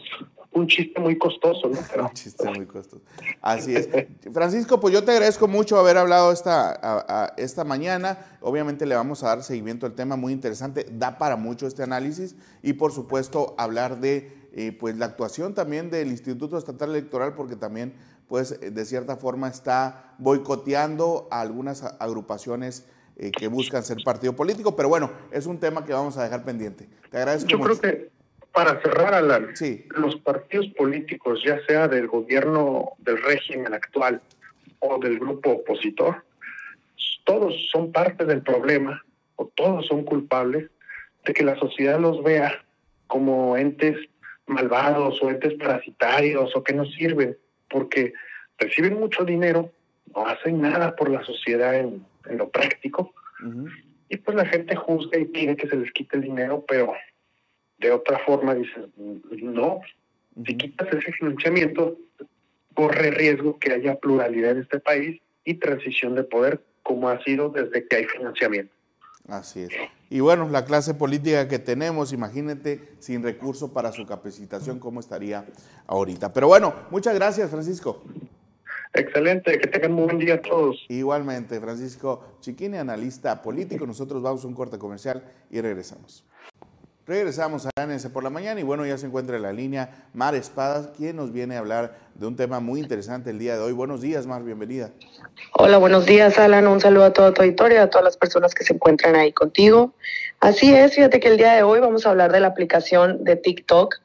[0.51, 1.77] Un chiste muy costoso, ¿no?
[2.03, 3.03] un chiste muy costoso.
[3.41, 3.87] Así es.
[4.33, 8.17] Francisco, pues yo te agradezco mucho haber hablado esta, esta mañana.
[8.41, 10.87] Obviamente le vamos a dar seguimiento al tema muy interesante.
[10.91, 14.36] Da para mucho este análisis y por supuesto hablar de
[14.79, 17.93] pues la actuación también del Instituto Estatal Electoral, porque también
[18.27, 24.75] pues de cierta forma está boicoteando a algunas agrupaciones eh, que buscan ser partido político,
[24.75, 26.87] pero bueno, es un tema que vamos a dejar pendiente.
[27.09, 27.49] Te agradezco.
[27.49, 28.09] Yo creo que
[28.51, 29.85] para cerrar, Alan, sí.
[29.89, 34.21] los partidos políticos, ya sea del gobierno del régimen actual
[34.79, 36.23] o del grupo opositor,
[37.23, 39.03] todos son parte del problema
[39.35, 40.69] o todos son culpables
[41.25, 42.63] de que la sociedad los vea
[43.07, 43.97] como entes
[44.47, 47.37] malvados o entes parasitarios o que no sirven,
[47.69, 48.13] porque
[48.57, 49.71] reciben mucho dinero,
[50.15, 53.13] no hacen nada por la sociedad en, lo práctico,
[54.09, 56.93] y pues la gente juzga y pide que se les quite el dinero, pero
[57.77, 59.81] de otra forma dices, no,
[60.45, 61.97] Si quitas ese financiamiento,
[62.73, 67.49] corre riesgo que haya pluralidad en este país y transición de poder, como ha sido
[67.49, 68.76] desde que hay financiamiento.
[69.27, 69.69] Así es.
[70.09, 75.45] Y bueno, la clase política que tenemos, imagínate, sin recurso para su capacitación, cómo estaría
[75.85, 76.31] ahorita.
[76.31, 78.03] Pero bueno, muchas gracias, Francisco.
[78.93, 80.85] Excelente, que tengan muy buen día a todos.
[80.87, 83.85] Igualmente, Francisco Chiquini, analista político.
[83.85, 86.23] Nosotros vamos a un corte comercial y regresamos.
[87.07, 90.35] Regresamos a ANC por la mañana y bueno, ya se encuentra en la línea Mar
[90.35, 93.71] Espadas, quien nos viene a hablar de un tema muy interesante el día de hoy.
[93.71, 94.91] Buenos días, Mar, bienvenida.
[95.53, 96.67] Hola, buenos días, Alan.
[96.67, 99.93] Un saludo a toda tu auditorio, a todas las personas que se encuentran ahí contigo.
[100.41, 103.37] Así es, fíjate que el día de hoy vamos a hablar de la aplicación de
[103.37, 103.95] TikTok.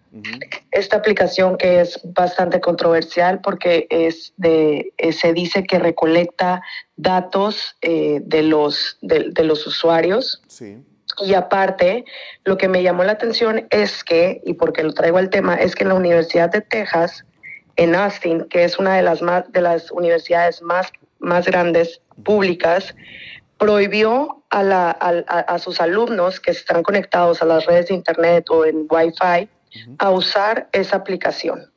[0.70, 6.62] Esta aplicación que es bastante controversial porque es de, eh, se dice que recolecta
[6.96, 10.40] datos eh, de, los, de, de los usuarios.
[10.46, 10.84] Sí
[11.18, 12.04] y aparte,
[12.44, 15.74] lo que me llamó la atención es que, y porque lo traigo al tema, es
[15.74, 17.24] que en la Universidad de Texas,
[17.76, 22.94] en Austin, que es una de las, más, de las universidades más, más grandes públicas,
[23.58, 28.64] prohibió a, la, a, sus alumnos que están conectados a las redes de Internet o
[28.64, 29.48] en Wi-Fi
[29.98, 31.72] a usar esa aplicación.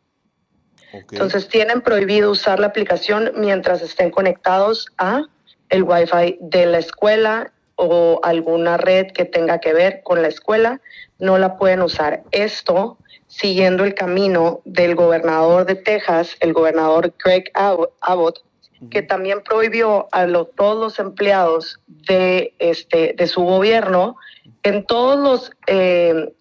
[0.92, 5.24] Entonces tienen prohibido usar la aplicación mientras estén conectados a
[5.70, 10.82] el Wi-Fi de la escuela o alguna red que tenga que ver con la escuela,
[11.20, 12.24] no la pueden usar.
[12.32, 18.44] Esto siguiendo el camino del gobernador de Texas, el gobernador Greg Abbott,
[18.90, 24.18] que también prohibió a todos los empleados de, este, de su gobierno
[24.64, 26.34] en todos los, eh,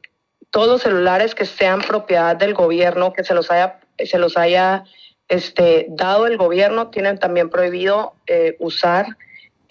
[0.50, 4.84] todos los celulares que sean propiedad del gobierno, que se los haya, se los haya
[5.28, 9.16] este, dado el gobierno, tienen también prohibido eh, usar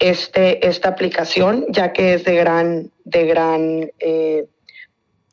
[0.04, 4.46] este, esta aplicación, ya que es de gran, de gran, eh,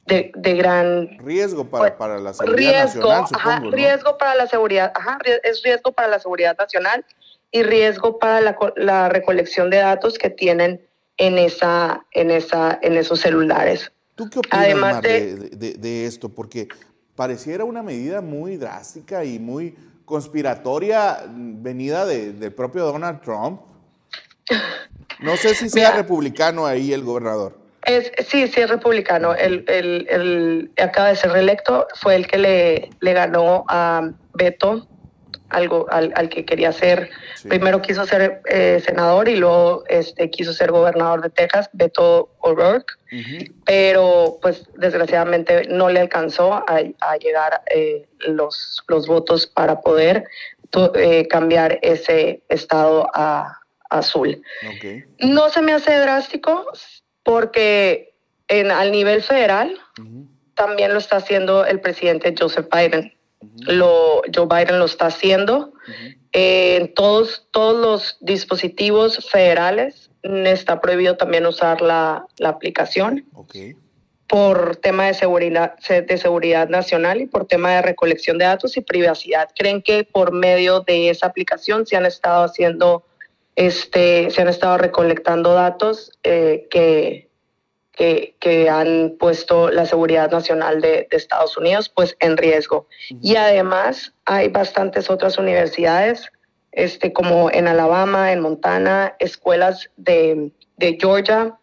[0.05, 5.17] de, gran riesgo para, pues, para la seguridad nacional, supongo, riesgo para la seguridad, ajá,
[5.43, 7.05] es riesgo para la seguridad nacional
[7.51, 10.81] y riesgo para la, la recolección de datos que tienen
[11.17, 13.91] en esa, en esa, en esos celulares.
[14.15, 16.29] ¿Tú qué opinas Además de, de, de esto?
[16.29, 16.69] Porque
[17.17, 23.70] pareciera una medida muy drástica y muy conspiratoria venida del propio Donald Trump
[25.19, 27.57] no sé si sea republicano ahí el gobernador.
[27.83, 29.33] Es, sí, sí es republicano.
[29.33, 34.87] El, el, acaba de ser reelecto, fue el que le, le ganó a Beto,
[35.49, 37.09] algo, al, al que quería ser.
[37.47, 42.93] Primero quiso ser eh, senador y luego este, quiso ser gobernador de Texas, Beto O'Rourke.
[43.65, 50.23] Pero pues desgraciadamente no le alcanzó a, a llegar eh, los, los votos para poder
[50.95, 53.60] eh, cambiar ese estado a,
[53.91, 54.41] azul.
[55.19, 56.65] No se me hace drástico
[57.23, 58.15] porque
[58.47, 59.77] en, al nivel federal
[60.55, 63.13] también lo está haciendo el presidente Joseph Biden.
[63.61, 65.73] lo, Joe Biden lo está haciendo.
[66.31, 73.25] en todos, todos los dispositivos federales está prohibido también usar la, la aplicación.
[74.27, 78.81] por tema de seguridad, de seguridad nacional y por tema de recolección de datos y
[78.81, 79.49] privacidad.
[79.57, 83.03] Creen que por medio de esa aplicación se han estado haciendo
[83.61, 87.29] este, se han estado recolectando datos eh, que,
[88.39, 92.87] que, han puesto la seguridad nacional de, Estados Unidos pues, en riesgo.
[93.21, 96.25] Y además hay bastantes otras universidades,
[96.71, 101.55] este, como en Alabama, en Montana, escuelas de, de Georgia,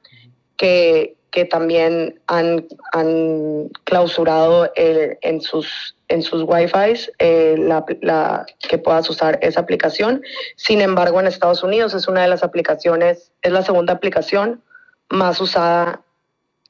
[0.56, 9.08] que, que también han, han clausurado en sus en sus Wi-Fi eh, la, que puedas
[9.10, 10.22] usar esa aplicación.
[10.56, 14.62] Sin embargo, en Estados Unidos es una de las aplicaciones, es la segunda aplicación
[15.10, 16.02] más usada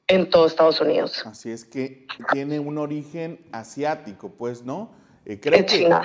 [0.07, 1.25] en todo Estados Unidos.
[1.25, 4.91] Así es que tiene un origen asiático, pues, ¿no?
[5.25, 6.01] Eh, es China.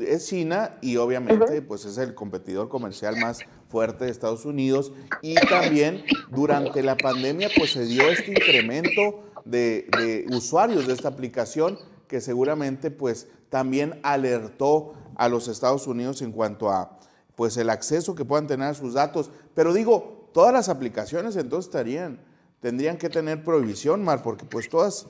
[0.00, 5.34] Es China y obviamente pues es el competidor comercial más fuerte de Estados Unidos y
[5.34, 11.78] también durante la pandemia pues se dio este incremento de, de usuarios de esta aplicación
[12.08, 16.98] que seguramente pues también alertó a los Estados Unidos en cuanto a
[17.34, 19.30] pues el acceso que puedan tener a sus datos.
[19.54, 22.18] Pero digo, todas las aplicaciones entonces estarían,
[22.60, 25.06] tendrían que tener prohibición, Mar, porque pues todas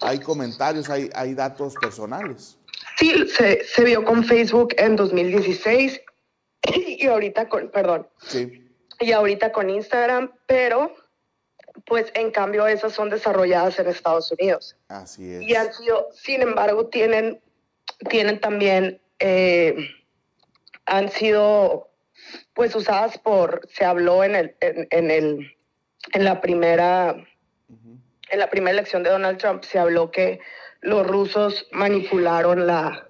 [0.00, 2.58] hay comentarios, hay, hay datos personales.
[2.98, 6.00] Sí, se, se vio con Facebook en 2016
[6.76, 8.06] y ahorita con, perdón.
[8.26, 8.66] Sí.
[9.00, 10.94] Y ahorita con Instagram, pero
[11.86, 14.76] pues en cambio esas son desarrolladas en Estados Unidos.
[14.88, 15.42] Así es.
[15.42, 17.40] Y han sido, sin embargo, tienen,
[18.08, 19.74] tienen también, eh,
[20.86, 21.90] han sido
[22.54, 25.56] pues usadas por, se habló en el, en, el,
[26.12, 27.16] en la primera,
[28.30, 30.40] en la primera elección de Donald Trump, se habló que
[30.80, 33.08] los rusos manipularon la,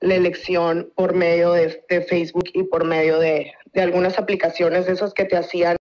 [0.00, 5.12] la elección por medio de, Facebook y por medio de, de, algunas aplicaciones de esas
[5.14, 5.76] que te hacían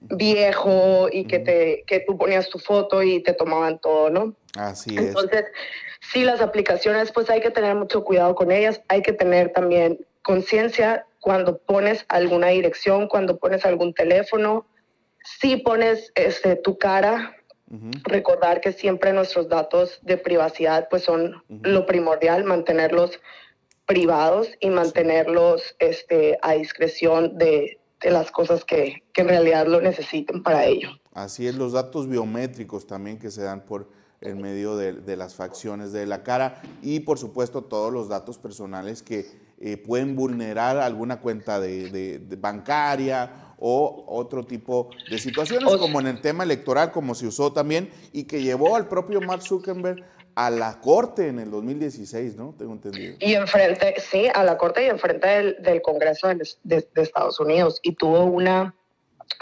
[0.00, 4.34] viejo y que, te, que tú ponías tu foto y te tomaban todo, ¿no?
[4.56, 5.08] Así es.
[5.08, 5.46] Entonces,
[6.00, 9.98] sí, las aplicaciones, pues hay que tener mucho cuidado con ellas, hay que tener también
[10.22, 14.66] conciencia cuando pones alguna dirección, cuando pones algún teléfono,
[15.40, 17.34] si pones este, tu cara,
[18.04, 23.20] recordar que siempre nuestros datos de privacidad pues son lo primordial, mantenerlos
[23.84, 29.80] privados y mantenerlos este, a discreción de, de las cosas que, que, en realidad lo
[29.80, 30.90] necesiten para ello.
[31.12, 33.88] Así es, los datos biométricos también que se dan por
[34.20, 38.36] en medio de, de las facciones de la cara y por supuesto todos los datos
[38.36, 39.26] personales que
[39.60, 46.06] eh, pueden vulnerar alguna cuenta de, de, bancaria o otro tipo de situaciones, como en
[46.06, 50.50] el tema electoral, como se usó también, y que llevó al propio Mark Zuckerberg a
[50.50, 52.54] la corte en el 2016, ¿no?
[52.56, 53.16] Tengo entendido.
[53.18, 57.80] Y enfrente, sí, a la corte y enfrente del, del Congreso de, de, Estados Unidos.
[57.82, 58.74] Y tuvo una,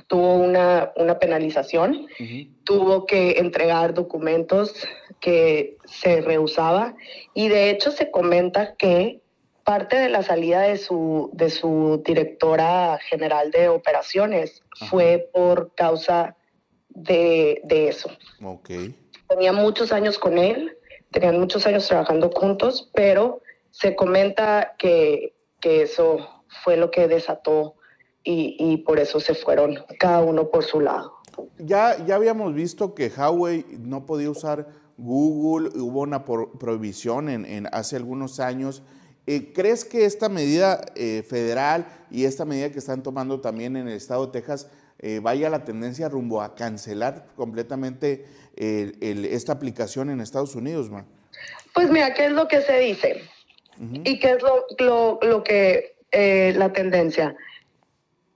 [0.07, 2.07] tuvo una, una penalización,
[2.65, 4.75] tuvo que entregar documentos
[5.21, 6.95] que se rehusaba.
[7.35, 9.21] Y de hecho se comenta que
[9.67, 16.37] parte de la salida de su, de su directora general de operaciones fue por causa
[16.89, 18.09] de, de eso.
[18.41, 18.95] Okay.
[19.29, 20.76] Tenía muchos años con él,
[21.21, 26.19] tenían muchos años trabajando juntos, pero se comenta que, que eso
[26.63, 27.75] fue lo que desató
[28.23, 31.15] y, y, por eso se fueron cada uno por su lado.
[31.59, 34.67] Ya, ya habíamos visto que Huawei no podía usar
[34.99, 38.83] Google, hubo una prohibición en, en hace algunos años
[39.27, 43.89] eh, ¿Crees que esta medida eh, federal y esta medida que están tomando también en
[43.89, 50.21] el estado de Texas eh, vaya la tendencia rumbo a cancelar completamente esta aplicación en
[50.21, 51.05] Estados Unidos, Ma?
[51.75, 53.23] Pues mira, ¿qué es lo que se dice?
[53.79, 55.97] ¿Y qué es lo, lo, que
[56.57, 57.37] la tendencia?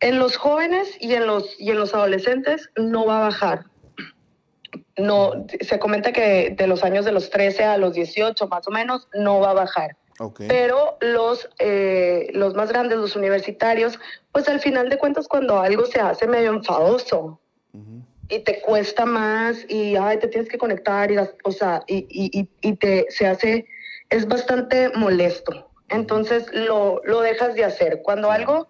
[0.00, 3.64] En los jóvenes y en los, y en los adolescentes no va a bajar.
[4.98, 8.70] No, se comenta que de los años de los 13 a los 18 más o
[8.70, 9.96] menos no va a bajar.
[10.48, 13.98] Pero los, eh, los más grandes, los universitarios,
[14.33, 17.40] pues al final de cuentas cuando algo se hace medio enfadoso
[18.28, 22.48] y te cuesta más y ay, te tienes que conectar y, o sea, y, y,
[22.61, 23.66] y, te, se hace,
[24.11, 25.70] es bastante molesto.
[25.88, 28.02] Entonces lo, lo dejas de hacer.
[28.02, 28.68] Cuando algo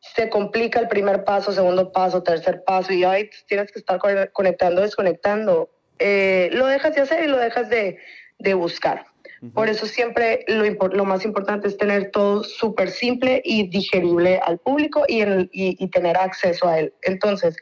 [0.00, 4.00] se complica el primer paso, segundo paso, tercer paso y ay, tienes que estar
[4.32, 7.98] conectando, desconectando, eh, lo dejas de hacer y lo dejas de,
[8.40, 9.06] de buscar.
[9.54, 14.58] Por eso siempre lo, lo, más importante es tener todo súper simple y digerible al
[14.58, 16.94] público y, y, tener acceso a él.
[17.02, 17.56] Entonces,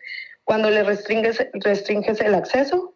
[0.44, 2.94] cuando le restringes, restringes el acceso,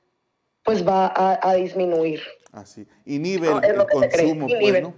[0.64, 2.20] pues va a, disminuir.
[2.52, 2.86] Así.
[3.06, 4.94] Inhibe el, el consumo, pues, ¿no?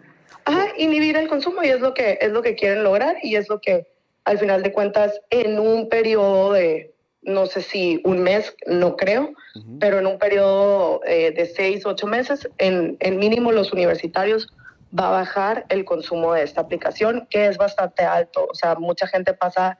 [0.46, 3.49] Ajá, inhibir el consumo y es lo que es lo que quieren lograr y es
[3.49, 3.87] lo que
[4.25, 6.96] al final de cuentas en un periodo de
[7.27, 9.33] no sé si un mes, no creo,
[9.81, 14.49] pero en un periodo eh, de seis, ocho meses, en, en, mínimo los universitarios
[14.99, 18.47] va a bajar el consumo de esta aplicación, que es bastante alto.
[18.49, 19.79] O sea, mucha gente pasa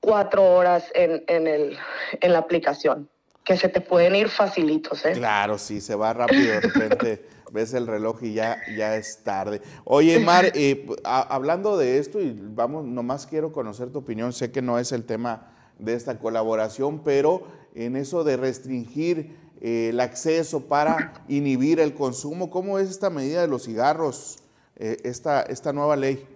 [0.00, 1.76] cuatro horas en, en, el,
[2.20, 3.08] en la aplicación,
[3.44, 5.04] que se te pueden ir facilitos.
[5.04, 5.12] ¿eh?
[5.12, 9.60] Claro, sí, se va rápido, de repente ves el reloj y ya, ya es tarde.
[9.84, 14.62] Oye, Mar, eh, hablando de esto, y vamos, nomás quiero conocer tu opinión, sé que
[14.62, 20.66] no es el tema de esta colaboración, pero en eso de restringir eh, el acceso
[20.66, 24.38] para inhibir el consumo, ¿cómo es esta medida de los cigarros,
[24.76, 26.26] eh, esta, esta nueva ley?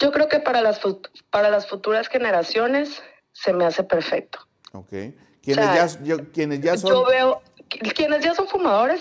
[0.00, 0.80] Yo creo que para las,
[1.30, 4.38] para las futuras generaciones se me hace perfecto.
[4.72, 4.90] Ok.
[5.42, 6.90] Quienes, ya, quienes ya son...
[6.90, 7.42] Yo veo,
[7.94, 9.00] quienes ya son fumadores,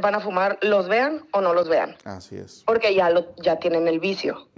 [0.00, 1.96] van a fumar, los vean o no los vean.
[2.04, 2.62] Así es.
[2.66, 4.48] Porque ya, lo, ya tienen el vicio.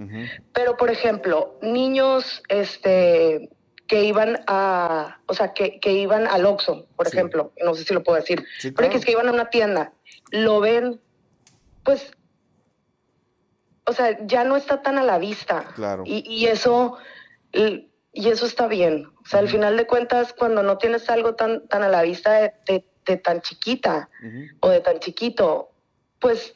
[0.52, 3.50] Pero, por ejemplo, niños este,
[3.86, 7.94] que iban a, o sea, que, que iban al Oxxo, por ejemplo, no sé si
[7.94, 8.44] lo puedo decir,
[8.74, 9.92] pero que es que iban a una tienda,
[10.30, 11.00] lo ven,
[11.84, 12.12] pues,
[13.84, 15.68] o sea, ya no está tan a la vista.
[15.74, 16.02] Claro.
[16.04, 16.98] Y, y eso,
[17.52, 19.06] y, eso está bien.
[19.22, 22.52] O sea, al final de cuentas, cuando no tienes algo tan, tan a la vista,
[22.66, 24.08] de de tan chiquita
[24.60, 25.70] o de tan chiquito,
[26.18, 26.54] pues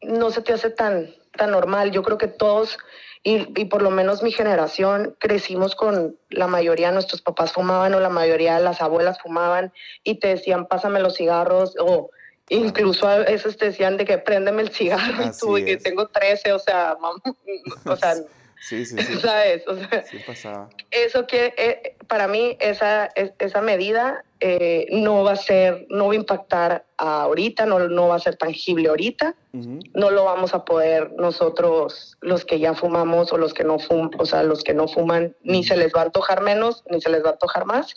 [0.00, 1.90] no se te hace tan, tan normal.
[1.90, 2.78] Yo creo que todos,
[3.22, 7.94] y, y, por lo menos mi generación, crecimos con la mayoría de nuestros papás fumaban
[7.94, 9.72] o la mayoría de las abuelas fumaban
[10.04, 12.10] y te decían, pásame los cigarros o
[12.48, 16.08] incluso a veces te decían de que préndeme el cigarro y tú, y que tengo
[16.08, 16.96] 13, o sea,
[17.84, 18.14] o sea
[18.62, 19.16] Sí, sí, sí.
[19.20, 19.66] ¿Sabes?
[19.66, 20.70] O sea, sí pasaba.
[20.92, 26.12] Eso que eh, para mí esa, esa medida eh, no va a ser, no va
[26.12, 29.34] a impactar ahorita, no, no va a ser tangible ahorita.
[29.52, 34.10] No lo vamos a poder nosotros, los que ya fumamos o los que no fuman,
[34.18, 37.10] o sea, los que no fuman, ni se les va a antojar menos, ni se
[37.10, 37.96] les va a antojar más.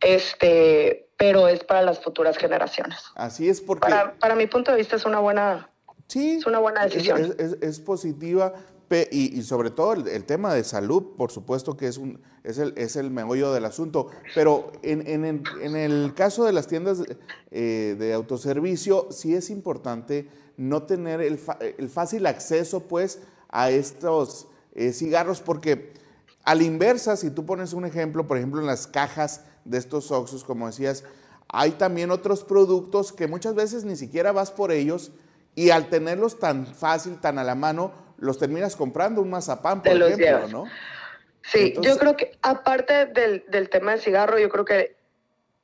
[0.00, 2.98] Este, pero es para las futuras generaciones.
[3.14, 3.88] Así es porque...
[3.88, 5.70] Para, para mi punto de vista es una buena,
[6.08, 7.24] sí, es una buena decisión.
[7.24, 8.52] Es, es, es positiva
[9.10, 13.52] y, sobre todo el, tema de salud, por supuesto que es, el, es el meollo
[13.52, 17.02] del asunto, pero en, en, el caso de las tiendas
[17.50, 21.38] eh, de autoservicio sí es importante no tener el,
[21.88, 25.92] fácil acceso pues a estos eh, cigarros porque
[26.44, 30.10] a la inversa, si tú pones un ejemplo, por ejemplo en las cajas de estos
[30.10, 31.04] Oxos, como decías,
[31.48, 35.12] hay también otros productos que muchas veces ni siquiera vas por ellos
[35.54, 39.92] y al tenerlos tan fácil, tan a la mano, los terminas comprando un mazapán, por
[39.92, 40.50] ejemplo, llevas.
[40.50, 40.64] ¿no?
[41.42, 44.96] Sí, Entonces, yo creo que aparte del, del, tema del cigarro, yo creo que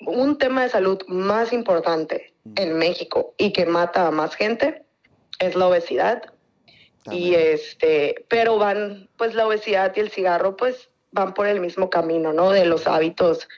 [0.07, 2.63] un tema de salud más importante uh -huh.
[2.63, 4.85] en México y que mata a más gente
[5.39, 6.23] es la obesidad.
[7.05, 7.23] También.
[7.23, 11.91] Y este, pero van, pues la obesidad y el cigarro, pues van por el mismo
[11.91, 12.51] camino, ¿no?
[12.51, 13.49] De los hábitos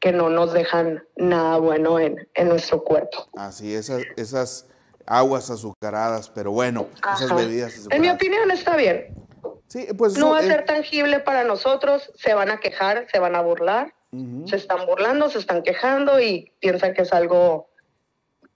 [0.00, 3.28] que no nos dejan nada bueno en, en nuestro cuerpo.
[3.36, 4.68] Así, esas, esas
[5.06, 7.24] aguas azucaradas, pero bueno, Ajá.
[7.24, 7.88] esas bebidas.
[7.90, 9.14] En mi opinión está bien.
[9.68, 13.06] Sí, pues no eso, va a eh, ser tangible para nosotros, se van a quejar,
[13.10, 14.48] se van a burlar, uh -huh.
[14.48, 17.68] se están burlando, se están quejando y piensan que es algo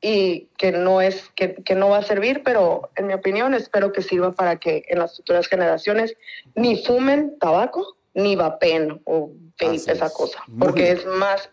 [0.00, 3.92] y que no es que, que, no va a servir, pero en mi opinión espero
[3.92, 6.16] que sirva para que en las futuras generaciones
[6.54, 11.50] ni fumen tabaco ni vapen o esa cosa, porque es más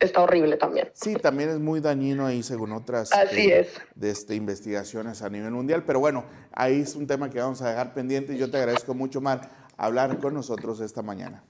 [0.00, 0.90] está horrible también.
[0.94, 3.68] Sí, también es muy dañino ahí según otras Así eh, es.
[3.94, 7.70] De este, investigaciones a nivel mundial, pero bueno, ahí es un tema que vamos a
[7.70, 11.44] dejar pendiente y yo te agradezco mucho, Mar, hablar con nosotros esta mañana.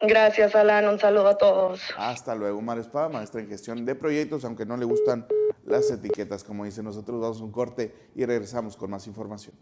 [0.00, 0.88] Gracias, Alan.
[0.88, 1.80] Un saludo a todos.
[1.96, 5.26] Hasta luego, Mar Espada, maestra en gestión de proyectos, aunque no le gustan
[5.64, 9.54] las etiquetas, como dice nosotros, damos un corte y regresamos con más información.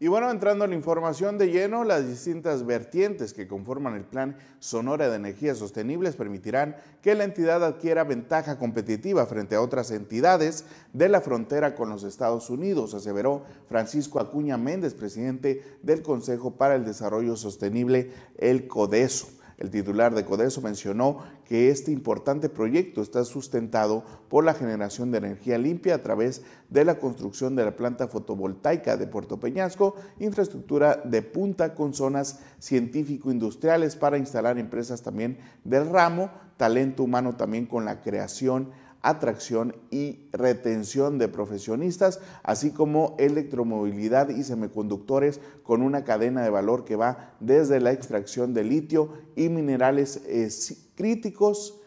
[0.00, 4.36] Y bueno, entrando en la información de lleno, las distintas vertientes que conforman el Plan
[4.60, 10.66] Sonora de Energías Sostenibles permitirán que la entidad adquiera ventaja competitiva frente a otras entidades
[10.92, 16.76] de la frontera con los Estados Unidos, aseveró Francisco Acuña Méndez, presidente del Consejo para
[16.76, 19.37] el Desarrollo Sostenible, el CODESO.
[19.58, 25.18] El titular de Codeso mencionó que este importante proyecto está sustentado por la generación de
[25.18, 31.02] energía limpia a través de la construcción de la planta fotovoltaica de Puerto Peñasco, infraestructura
[31.04, 37.84] de punta con zonas científico-industriales para instalar empresas también del ramo, talento humano también con
[37.84, 38.70] la creación
[39.08, 46.84] atracción y retención de profesionistas, así como electromovilidad y semiconductores con una cadena de valor
[46.84, 50.48] que va desde la extracción de litio y minerales eh,
[50.94, 51.80] críticos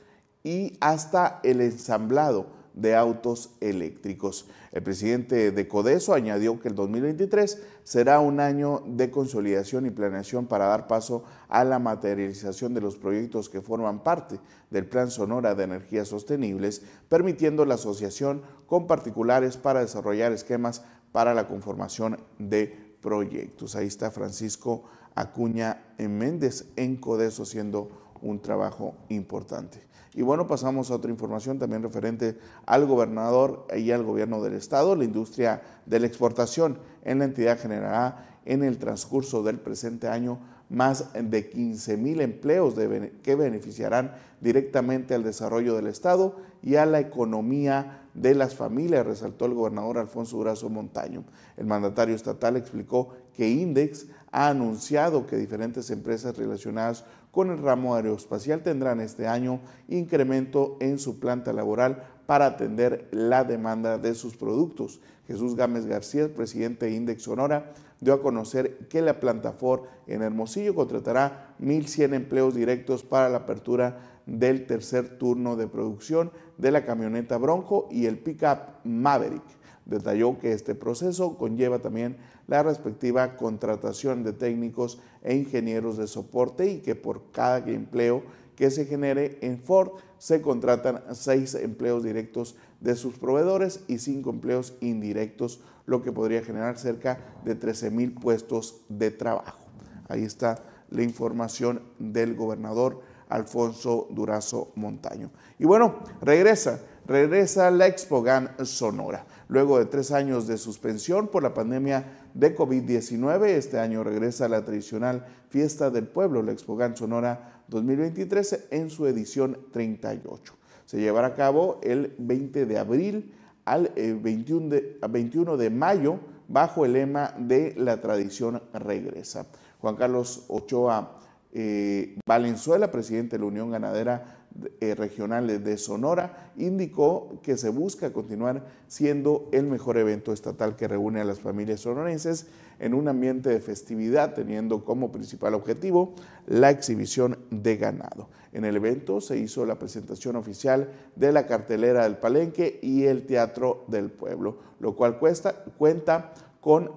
[0.44, 4.48] y hasta el ensamblado de autos eléctricos.
[4.72, 10.48] El presidente de Codeso añadió que el 2023 será un año de consolidación y planeación
[10.48, 15.56] para dar paso a la materialización de los proyectos que forman parte del Plan Sonora
[15.56, 22.96] de Energías Sostenibles, permitiendo la asociación con particulares para desarrollar esquemas para la conformación de
[23.02, 23.76] proyectos.
[23.76, 24.84] Ahí está Francisco
[25.16, 29.91] Acuña Méndez en Codeso haciendo un trabajo importante.
[30.14, 34.95] Y bueno, pasamos a otra información también referente al gobernador y al gobierno del estado.
[34.95, 40.39] La industria de la exportación en la entidad generará en el transcurso del presente año
[40.70, 42.76] más de 15 mil empleos
[43.24, 49.45] que beneficiarán directamente al desarrollo del estado y a la economía de las familias, resaltó
[49.45, 51.24] el gobernador Alfonso Durazo Montaño.
[51.57, 57.96] El mandatario estatal explicó que Index ha anunciado que diferentes empresas relacionadas con el ramo
[57.96, 64.36] aeroespacial tendrán este año incremento en su planta laboral para atender la demanda de sus
[64.36, 65.02] productos.
[65.28, 70.22] Jesús Gámez García, presidente de Index Sonora, dio a conocer que la planta Ford en
[70.22, 76.86] Hermosillo contratará 1.100 empleos directos para la apertura del tercer turno de producción de la
[76.86, 79.44] camioneta Bronco y el pickup Maverick.
[79.92, 82.16] Detalló que este proceso conlleva también
[82.48, 88.24] la respectiva contratación de técnicos e ingenieros de soporte y que por cada empleo
[88.56, 94.30] que se genere en Ford se contratan seis empleos directos de sus proveedores y cinco
[94.30, 99.60] empleos indirectos, lo que podría generar cerca de 13 mil puestos de trabajo.
[100.08, 105.32] Ahí está la información del gobernador Alfonso Durazo Montaño.
[105.60, 106.80] Y bueno, regresa
[107.12, 109.26] regresa la Expogan Sonora.
[109.49, 114.64] Luego de tres años de suspensión por la pandemia de COVID-19, este año regresa la
[114.64, 120.53] tradicional Fiesta del Pueblo, la Expogan Sonora 2023, en su edición 38.
[120.86, 123.34] Se llevará a cabo el 20 de abril
[123.66, 129.47] al 21 eh, de, 21 de mayo bajo el lema de la tradición regresa.
[129.80, 131.18] Juan Carlos Ochoa
[131.53, 134.41] eh, Valenzuela, presidente de la Unión Ganadera
[134.80, 140.88] eh, Regional de Sonora, indicó que se busca continuar siendo el mejor evento estatal que
[140.88, 142.47] reúne a las familias sonorenses
[142.80, 146.16] en un ambiente de festividad, teniendo como principal objetivo
[146.47, 148.30] la exhibición de ganado.
[148.54, 153.26] En el evento se hizo la presentación oficial de la cartelera del Palenque y el
[153.26, 156.91] Teatro del Pueblo, lo cual cuesta, cuenta con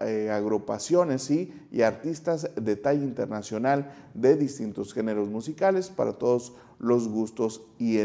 [0.00, 7.62] eh, agrupaciones y artistas de talla internacional de distintos géneros musicales para todos los gustos
[7.78, 7.98] y,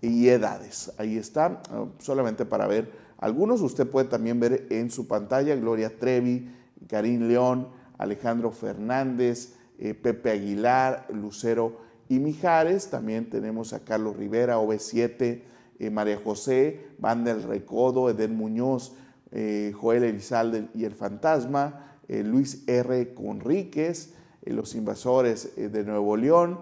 [0.00, 0.92] edades.
[0.98, 3.60] Ahí está, ah, solamente para ver algunos.
[3.60, 6.50] Usted puede también ver en su pantalla Gloria Trevi,
[6.88, 7.68] Karim León,
[7.98, 11.76] Alejandro Fernández, eh, Pepe Aguilar, Lucero
[12.08, 12.88] y Mijares.
[12.88, 15.42] También tenemos a Carlos Rivera, OV7,
[15.78, 18.94] eh, María José, Banda del Recodo, Eden Muñoz,
[19.32, 23.14] eh, Joel Elizalde y el Fantasma, eh, Luis R.
[23.14, 24.12] Conríquez,
[24.42, 26.58] eh, Los Invasores de Nuevo León,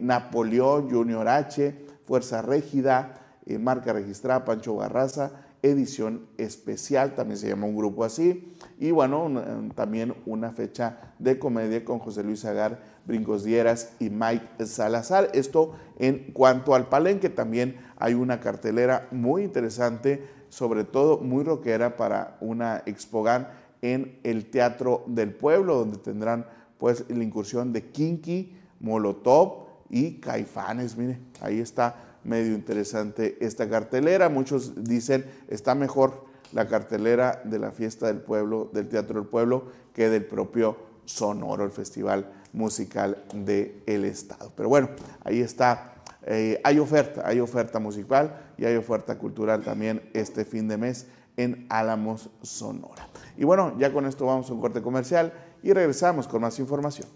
[0.00, 1.74] Napoleón Junior H,
[2.04, 8.90] Fuerza Régida, Marca Registrada, Pancho Barraza, edición especial, también se llama un grupo así, y
[8.90, 9.42] bueno,
[9.74, 15.30] también una fecha de comedia con José Luis Agar, Brincos Dieras y Mike Salazar.
[15.32, 21.98] Esto en cuanto al palenque, también hay una cartelera muy interesante sobre todo muy rockera
[21.98, 23.48] para una expogan
[23.82, 26.46] en el Teatro del Pueblo, donde tendrán
[26.78, 30.96] pues la incursión de Kinky, Molotov y Caifanes.
[30.96, 34.30] Mire, ahí está medio interesante esta cartelera.
[34.30, 39.66] Muchos dicen está mejor la cartelera de la fiesta del pueblo, del Teatro del Pueblo,
[39.92, 44.50] que del propio Sonoro, el festival musical del el Estado.
[44.56, 44.88] Pero bueno,
[45.22, 45.96] ahí está
[46.28, 51.06] eh, hay oferta, hay oferta musical y hay oferta cultural también este fin de mes
[51.36, 53.08] en Álamos, Sonora.
[53.36, 55.32] Y bueno, ya con esto vamos a un corte comercial
[55.62, 57.08] y regresamos con más información.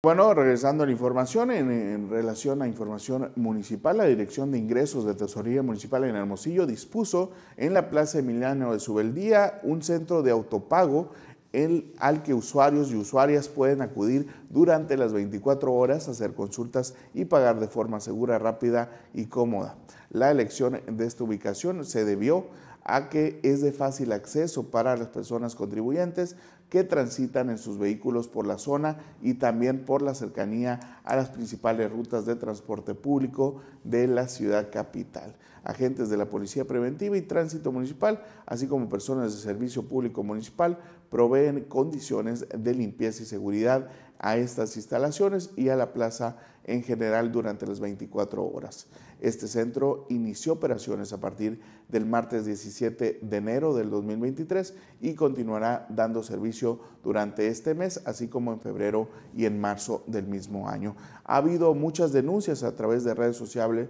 [0.00, 5.14] Bueno, regresando a la información, en, relación a información municipal, la Dirección de Ingresos de
[5.14, 11.10] Tesorería Municipal en Hermosillo dispuso en la Plaza Emiliano de Subeldía un centro de autopago
[11.52, 17.24] el, al que usuarios y usuarias pueden acudir durante las 24 horas hacer consultas y
[17.24, 19.76] pagar de forma segura, rápida y cómoda.
[20.10, 22.46] La elección de esta ubicación se debió
[22.84, 26.36] a que es de fácil acceso para las personas contribuyentes
[26.68, 31.30] que transitan en sus vehículos por la zona y también por la cercanía a las
[31.30, 35.34] principales rutas de transporte público de la ciudad capital.
[35.64, 40.78] Agentes de la Policía Preventiva y Tránsito Municipal, así como personas de Servicio Público Municipal,
[41.10, 43.88] proveen condiciones de limpieza y seguridad
[44.18, 46.36] a estas instalaciones y a la plaza
[46.68, 48.86] en general durante las 24 horas.
[49.20, 55.86] Este centro inició operaciones a partir del martes 17 de enero del 2023 y continuará
[55.88, 60.94] dando servicio durante este mes, así como en febrero y en marzo del mismo año.
[61.24, 63.88] Ha habido muchas denuncias a través de redes sociales,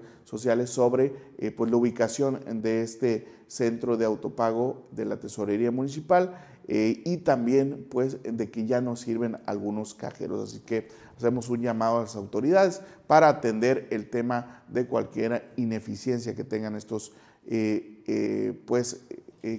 [0.70, 7.03] sobre eh, pues, la ubicación de este centro de autopago de la Tesorería Municipal eh,
[7.07, 10.51] y también pues de que ya no sirven algunos cajeros.
[10.51, 10.89] Así que
[11.19, 16.75] hacemos un llamado a las autoridades para atender el tema de cualquier ineficiencia que tengan
[16.75, 17.12] estos
[17.47, 19.03] eh, eh, pues,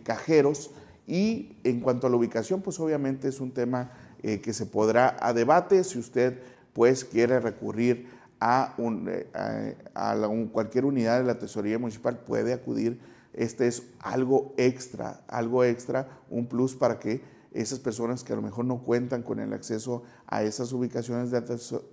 [0.03, 0.72] cajeros.
[1.05, 3.91] Y en cuanto a la ubicación, pues obviamente es un tema
[4.22, 6.39] que se podrá a debate si usted
[6.74, 8.07] pues quiere recurrir
[8.39, 10.16] a, un, a
[10.51, 12.99] cualquier unidad de la Tesorería Municipal, puede acudir
[13.34, 17.22] este es algo extra, algo extra, un plus para que
[17.54, 21.41] esas personas que a lo mejor no cuentan con el acceso a esas ubicaciones de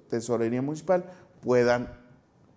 [0.08, 1.04] tesorería municipal
[1.40, 1.88] puedan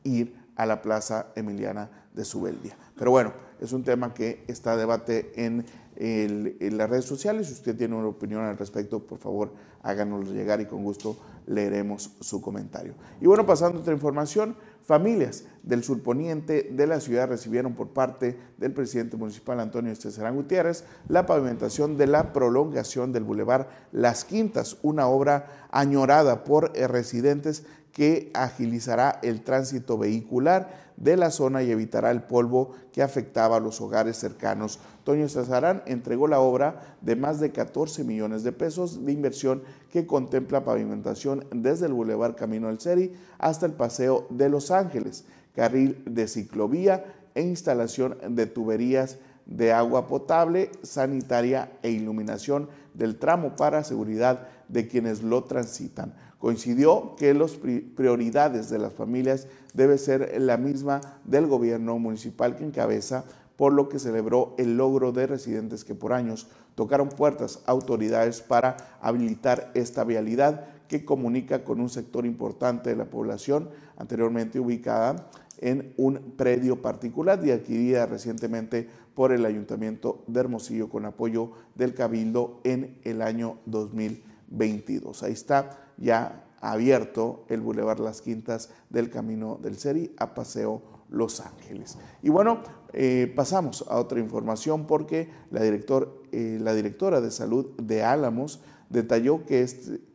[0.03, 2.77] ir a la Plaza Emiliana de Subeldía.
[2.97, 5.65] Pero bueno, es un tema que está a debate en,
[5.99, 7.47] en, las redes sociales.
[7.47, 12.11] Si usted tiene una opinión al respecto, por favor háganoslo llegar y con gusto leeremos
[12.21, 12.93] su comentario.
[13.21, 18.37] Y bueno, pasando a otra información, familias del surponiente de la ciudad recibieron por parte
[18.57, 24.77] del presidente municipal Antonio Esteserán Gutiérrez la pavimentación de la prolongación del bulevar Las Quintas,
[24.81, 32.11] una obra añorada por residentes que agilizará el tránsito vehicular de la zona y evitará
[32.11, 34.79] el polvo que afectaba a los hogares cercanos.
[35.05, 40.05] Toño Cesarán entregó la obra de más de 14 millones de pesos de inversión que
[40.05, 45.23] contempla pavimentación desde el Boulevard Camino del Seri hasta el Paseo de Los Ángeles,
[45.55, 53.55] carril de ciclovía e instalación de tuberías de agua potable, sanitaria e iluminación del tramo
[53.55, 56.13] para seguridad de quienes lo transitan.
[56.39, 57.57] Coincidió que las
[57.95, 63.25] prioridades de las familias debe ser la misma del gobierno municipal que encabeza,
[63.57, 68.41] por lo que celebró el logro de residentes que por años tocaron puertas a autoridades
[68.41, 75.29] para habilitar esta vialidad que comunica con un sector importante de la población anteriormente ubicada
[75.59, 81.93] en un predio particular y adquirida recientemente por el Ayuntamiento de Hermosillo con apoyo del
[81.93, 85.23] Cabildo en el año 2022.
[85.23, 91.39] Ahí está ya abierto el Boulevard Las Quintas del Camino del Seri a Paseo Los
[91.39, 91.97] Ángeles.
[92.21, 92.61] Y bueno,
[92.93, 98.61] eh, pasamos a otra información porque la, director, eh, la directora de salud de Álamos
[98.89, 99.65] detalló que,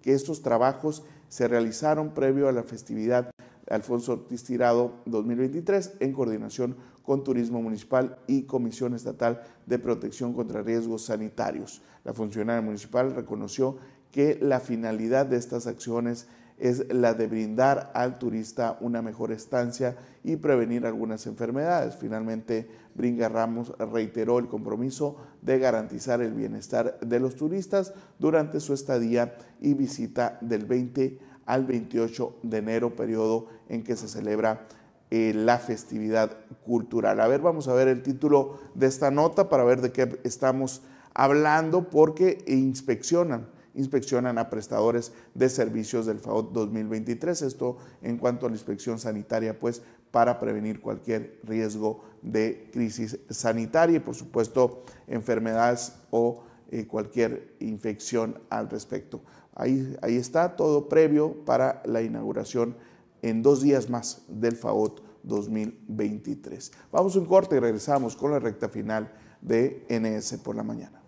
[0.03, 3.31] que estos trabajos se realizaron previo a la festividad
[3.71, 10.63] Alfonso Ortiz Tirado 2023 en coordinación con Turismo Municipal y Comisión Estatal de Protección contra
[10.63, 11.83] Riesgos Sanitarios.
[12.05, 13.79] La funcionaria municipal reconoció
[14.15, 19.97] que la finalidad de estas acciones es la de brindar al turista una mejor estancia
[20.23, 21.97] y prevenir algunas enfermedades.
[21.97, 28.73] Finalmente, Bringa Ramos reiteró el compromiso de garantizar el bienestar de los turistas durante su
[28.73, 34.69] estadía y visita del 20 al 28 de enero, periodo en que se celebra
[35.11, 37.21] eh, la festividad cultural.
[37.21, 40.83] A ver, vamos a ver el título de esta nota para ver de qué estamos
[41.15, 47.43] hablando, porque inspeccionan inspeccionan a prestadores de servicios del FAOT 2023.
[47.43, 53.97] Esto en cuanto a la inspección sanitaria, pues para prevenir cualquier riesgo de crisis sanitaria
[53.97, 59.23] y por supuesto enfermedades o eh, cualquier infección al respecto.
[59.55, 62.77] Ahí, ahí está todo previo para la inauguración
[63.23, 66.73] en dos días más del FAOT 2023.
[66.93, 71.04] Vamos a un corte y regresamos con la recta final de NS por la mañana.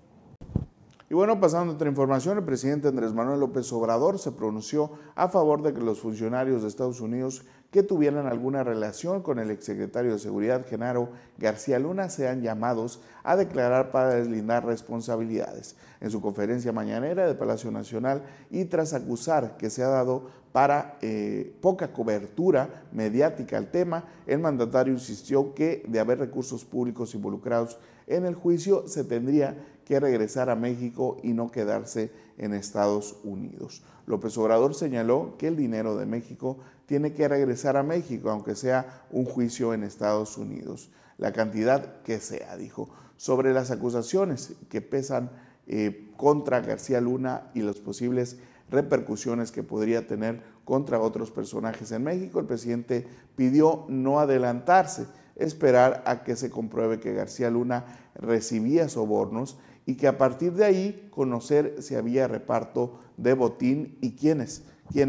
[1.09, 5.28] Y bueno, pasando a otra información, el presidente Andrés Manuel López Obrador se pronunció a
[5.28, 7.44] favor de que los funcionarios de Estados Unidos
[7.77, 13.37] que tuvieran alguna relación con el exsecretario de Seguridad, Genaro García Luna, sean llamados a
[13.37, 15.77] declarar para deslindar responsabilidades.
[16.01, 20.97] En su conferencia mañanera de Palacio Nacional y tras acusar que se ha dado para
[21.03, 27.79] eh, poca cobertura mediática al tema, el mandatario insistió que de haber recursos públicos involucrados
[28.07, 29.55] en el juicio se tendría
[29.85, 33.82] que regresar a México y no quedarse en Estados Unidos.
[34.07, 39.05] López Obrador señaló que el dinero de México tiene que regresar a México, aunque sea
[39.11, 40.91] un juicio en Estados Unidos.
[41.18, 42.89] La cantidad que sea, dijo.
[43.16, 45.30] Sobre las acusaciones que pesan
[45.66, 48.37] eh, contra García Luna y las posibles
[48.70, 53.07] repercusiones que podría tener contra otros personajes en México, el presidente
[53.37, 55.07] pidió no adelantarse,
[55.37, 57.84] esperar a que se compruebe que García Luna
[58.14, 64.16] recibía sobornos y que a partir de ahí conocer si había reparto de botín y
[64.16, 64.64] quiénes,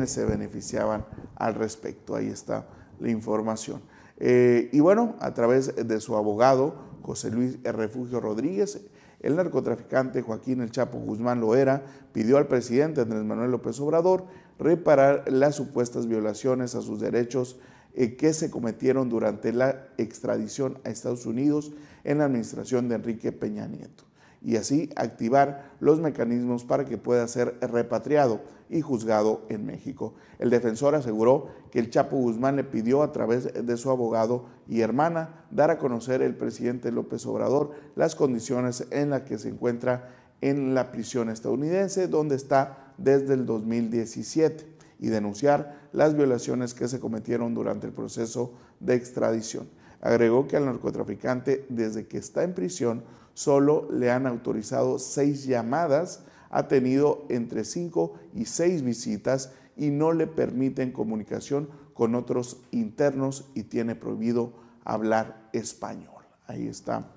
[0.05, 1.05] se beneficiaban
[1.35, 2.15] al respecto.
[2.15, 2.67] Ahí está
[2.99, 3.81] la información.
[4.19, 8.85] Eh, y bueno, a través de su abogado, José Luis Refugio Rodríguez,
[9.19, 14.25] el narcotraficante Joaquín El Chapo Guzmán Loera pidió al presidente Andrés Manuel López Obrador
[14.59, 17.59] reparar las supuestas violaciones a sus derechos
[17.95, 21.71] eh, que se cometieron durante la extradición a Estados Unidos
[22.03, 24.06] en la administración de Enrique Peña Nieto
[24.41, 30.13] y así activar los mecanismos para que pueda ser repatriado y juzgado en México.
[30.39, 34.81] El defensor aseguró que el Chapo Guzmán le pidió a través de su abogado y
[34.81, 40.13] hermana dar a conocer el presidente López Obrador las condiciones en las que se encuentra
[40.41, 46.99] en la prisión estadounidense, donde está desde el 2017, y denunciar las violaciones que se
[46.99, 49.67] cometieron durante el proceso de extradición.
[50.01, 53.03] Agregó que al narcotraficante, desde que está en prisión,
[53.37, 60.11] solo le han autorizado seis llamadas, ha tenido entre cinco y seis visitas y no
[60.11, 66.25] le permiten comunicación con otros internos y tiene prohibido hablar español.
[66.47, 67.11] Ahí está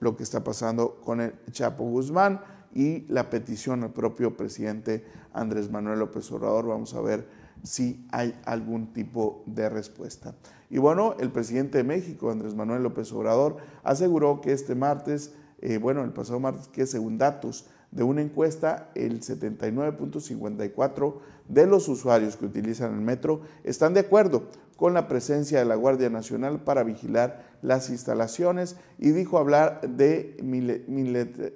[0.00, 2.40] lo que está pasando con el Chapo Guzmán
[2.74, 6.66] y la petición al propio presidente Andrés Manuel López Obrador.
[6.66, 7.28] Vamos a ver
[7.62, 10.34] si hay algún tipo de respuesta.
[10.70, 15.78] Y bueno, el presidente de México, Andrés Manuel López Obrador, aseguró que este martes eh,
[15.78, 21.14] bueno, el pasado martes, que según datos de una encuesta, el 79.54
[21.48, 25.76] de los usuarios que utilizan el metro están de acuerdo con la presencia de la
[25.76, 30.36] Guardia Nacional para vigilar las instalaciones y dijo hablar de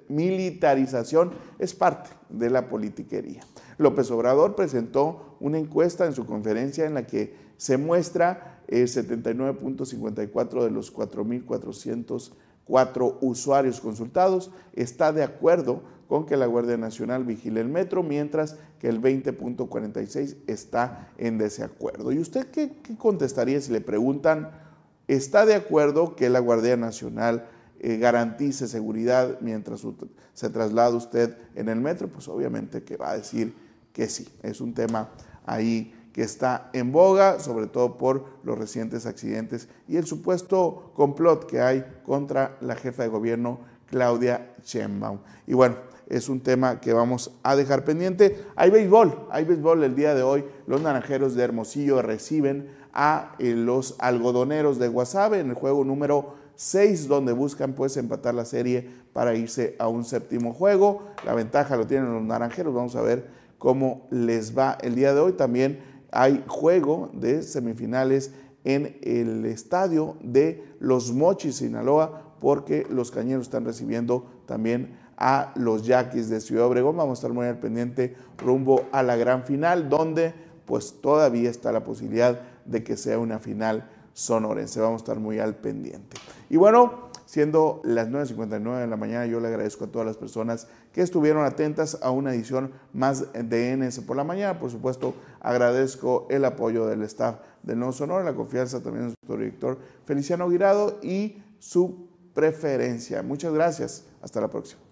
[0.07, 3.41] militarización es parte de la politiquería.
[3.77, 10.71] López Obrador presentó una encuesta en su conferencia en la que se muestra 79.54 de
[10.71, 10.91] los
[12.67, 18.55] 4.404 usuarios consultados está de acuerdo con que la Guardia Nacional vigile el metro, mientras
[18.79, 22.11] que el 20.46 está en desacuerdo.
[22.11, 24.51] ¿Y usted qué, contestaría si le preguntan,
[25.07, 27.47] ¿está de acuerdo que la Guardia Nacional
[27.79, 29.85] eh, garantice seguridad mientras
[30.33, 32.07] se traslada usted en el metro?
[32.07, 33.53] Pues obviamente que va a decir
[33.91, 35.09] que sí, es un tema
[35.45, 41.45] ahí que está en boga, sobre todo por los recientes accidentes y el supuesto complot
[41.45, 45.19] que hay contra la jefa de gobierno Claudia Sheinbaum.
[45.45, 45.75] Y bueno,
[46.09, 48.43] es un tema que vamos a dejar pendiente.
[48.55, 50.43] Hay béisbol, hay béisbol el día de hoy.
[50.65, 56.33] Los naranjeros de Hermosillo reciben a eh, los algodoneros de Guasave en el juego número
[56.55, 61.09] 6, donde buscan pues empatar la serie para irse a un séptimo juego.
[61.27, 65.19] La ventaja lo tienen los naranjeros, vamos a ver cómo les va el día de
[65.19, 65.33] hoy.
[65.33, 68.31] También hay juego de semifinales
[68.63, 75.85] en el estadio de Los Mochis, Sinaloa, porque los cañeros están recibiendo también a los
[75.85, 76.97] Yaquis de Ciudad Obregón.
[76.97, 80.33] Vamos a estar muy al pendiente rumbo a la gran final, donde
[80.65, 84.81] pues todavía está la posibilidad de que sea una final sonorense.
[84.81, 86.17] Vamos a estar muy al pendiente.
[86.49, 90.67] Y bueno, siendo las 9.59 de la mañana, yo le agradezco a todas las personas
[90.93, 94.57] que estuvieron atentas a una edición más de NS por la mañana.
[94.57, 99.37] Por supuesto, agradezco el apoyo del staff de Nuevo Sonora, la confianza también de su
[99.37, 103.21] director Feliciano Guirado y su preferencia.
[103.23, 104.05] Muchas gracias.
[104.21, 104.86] Hasta la próxima.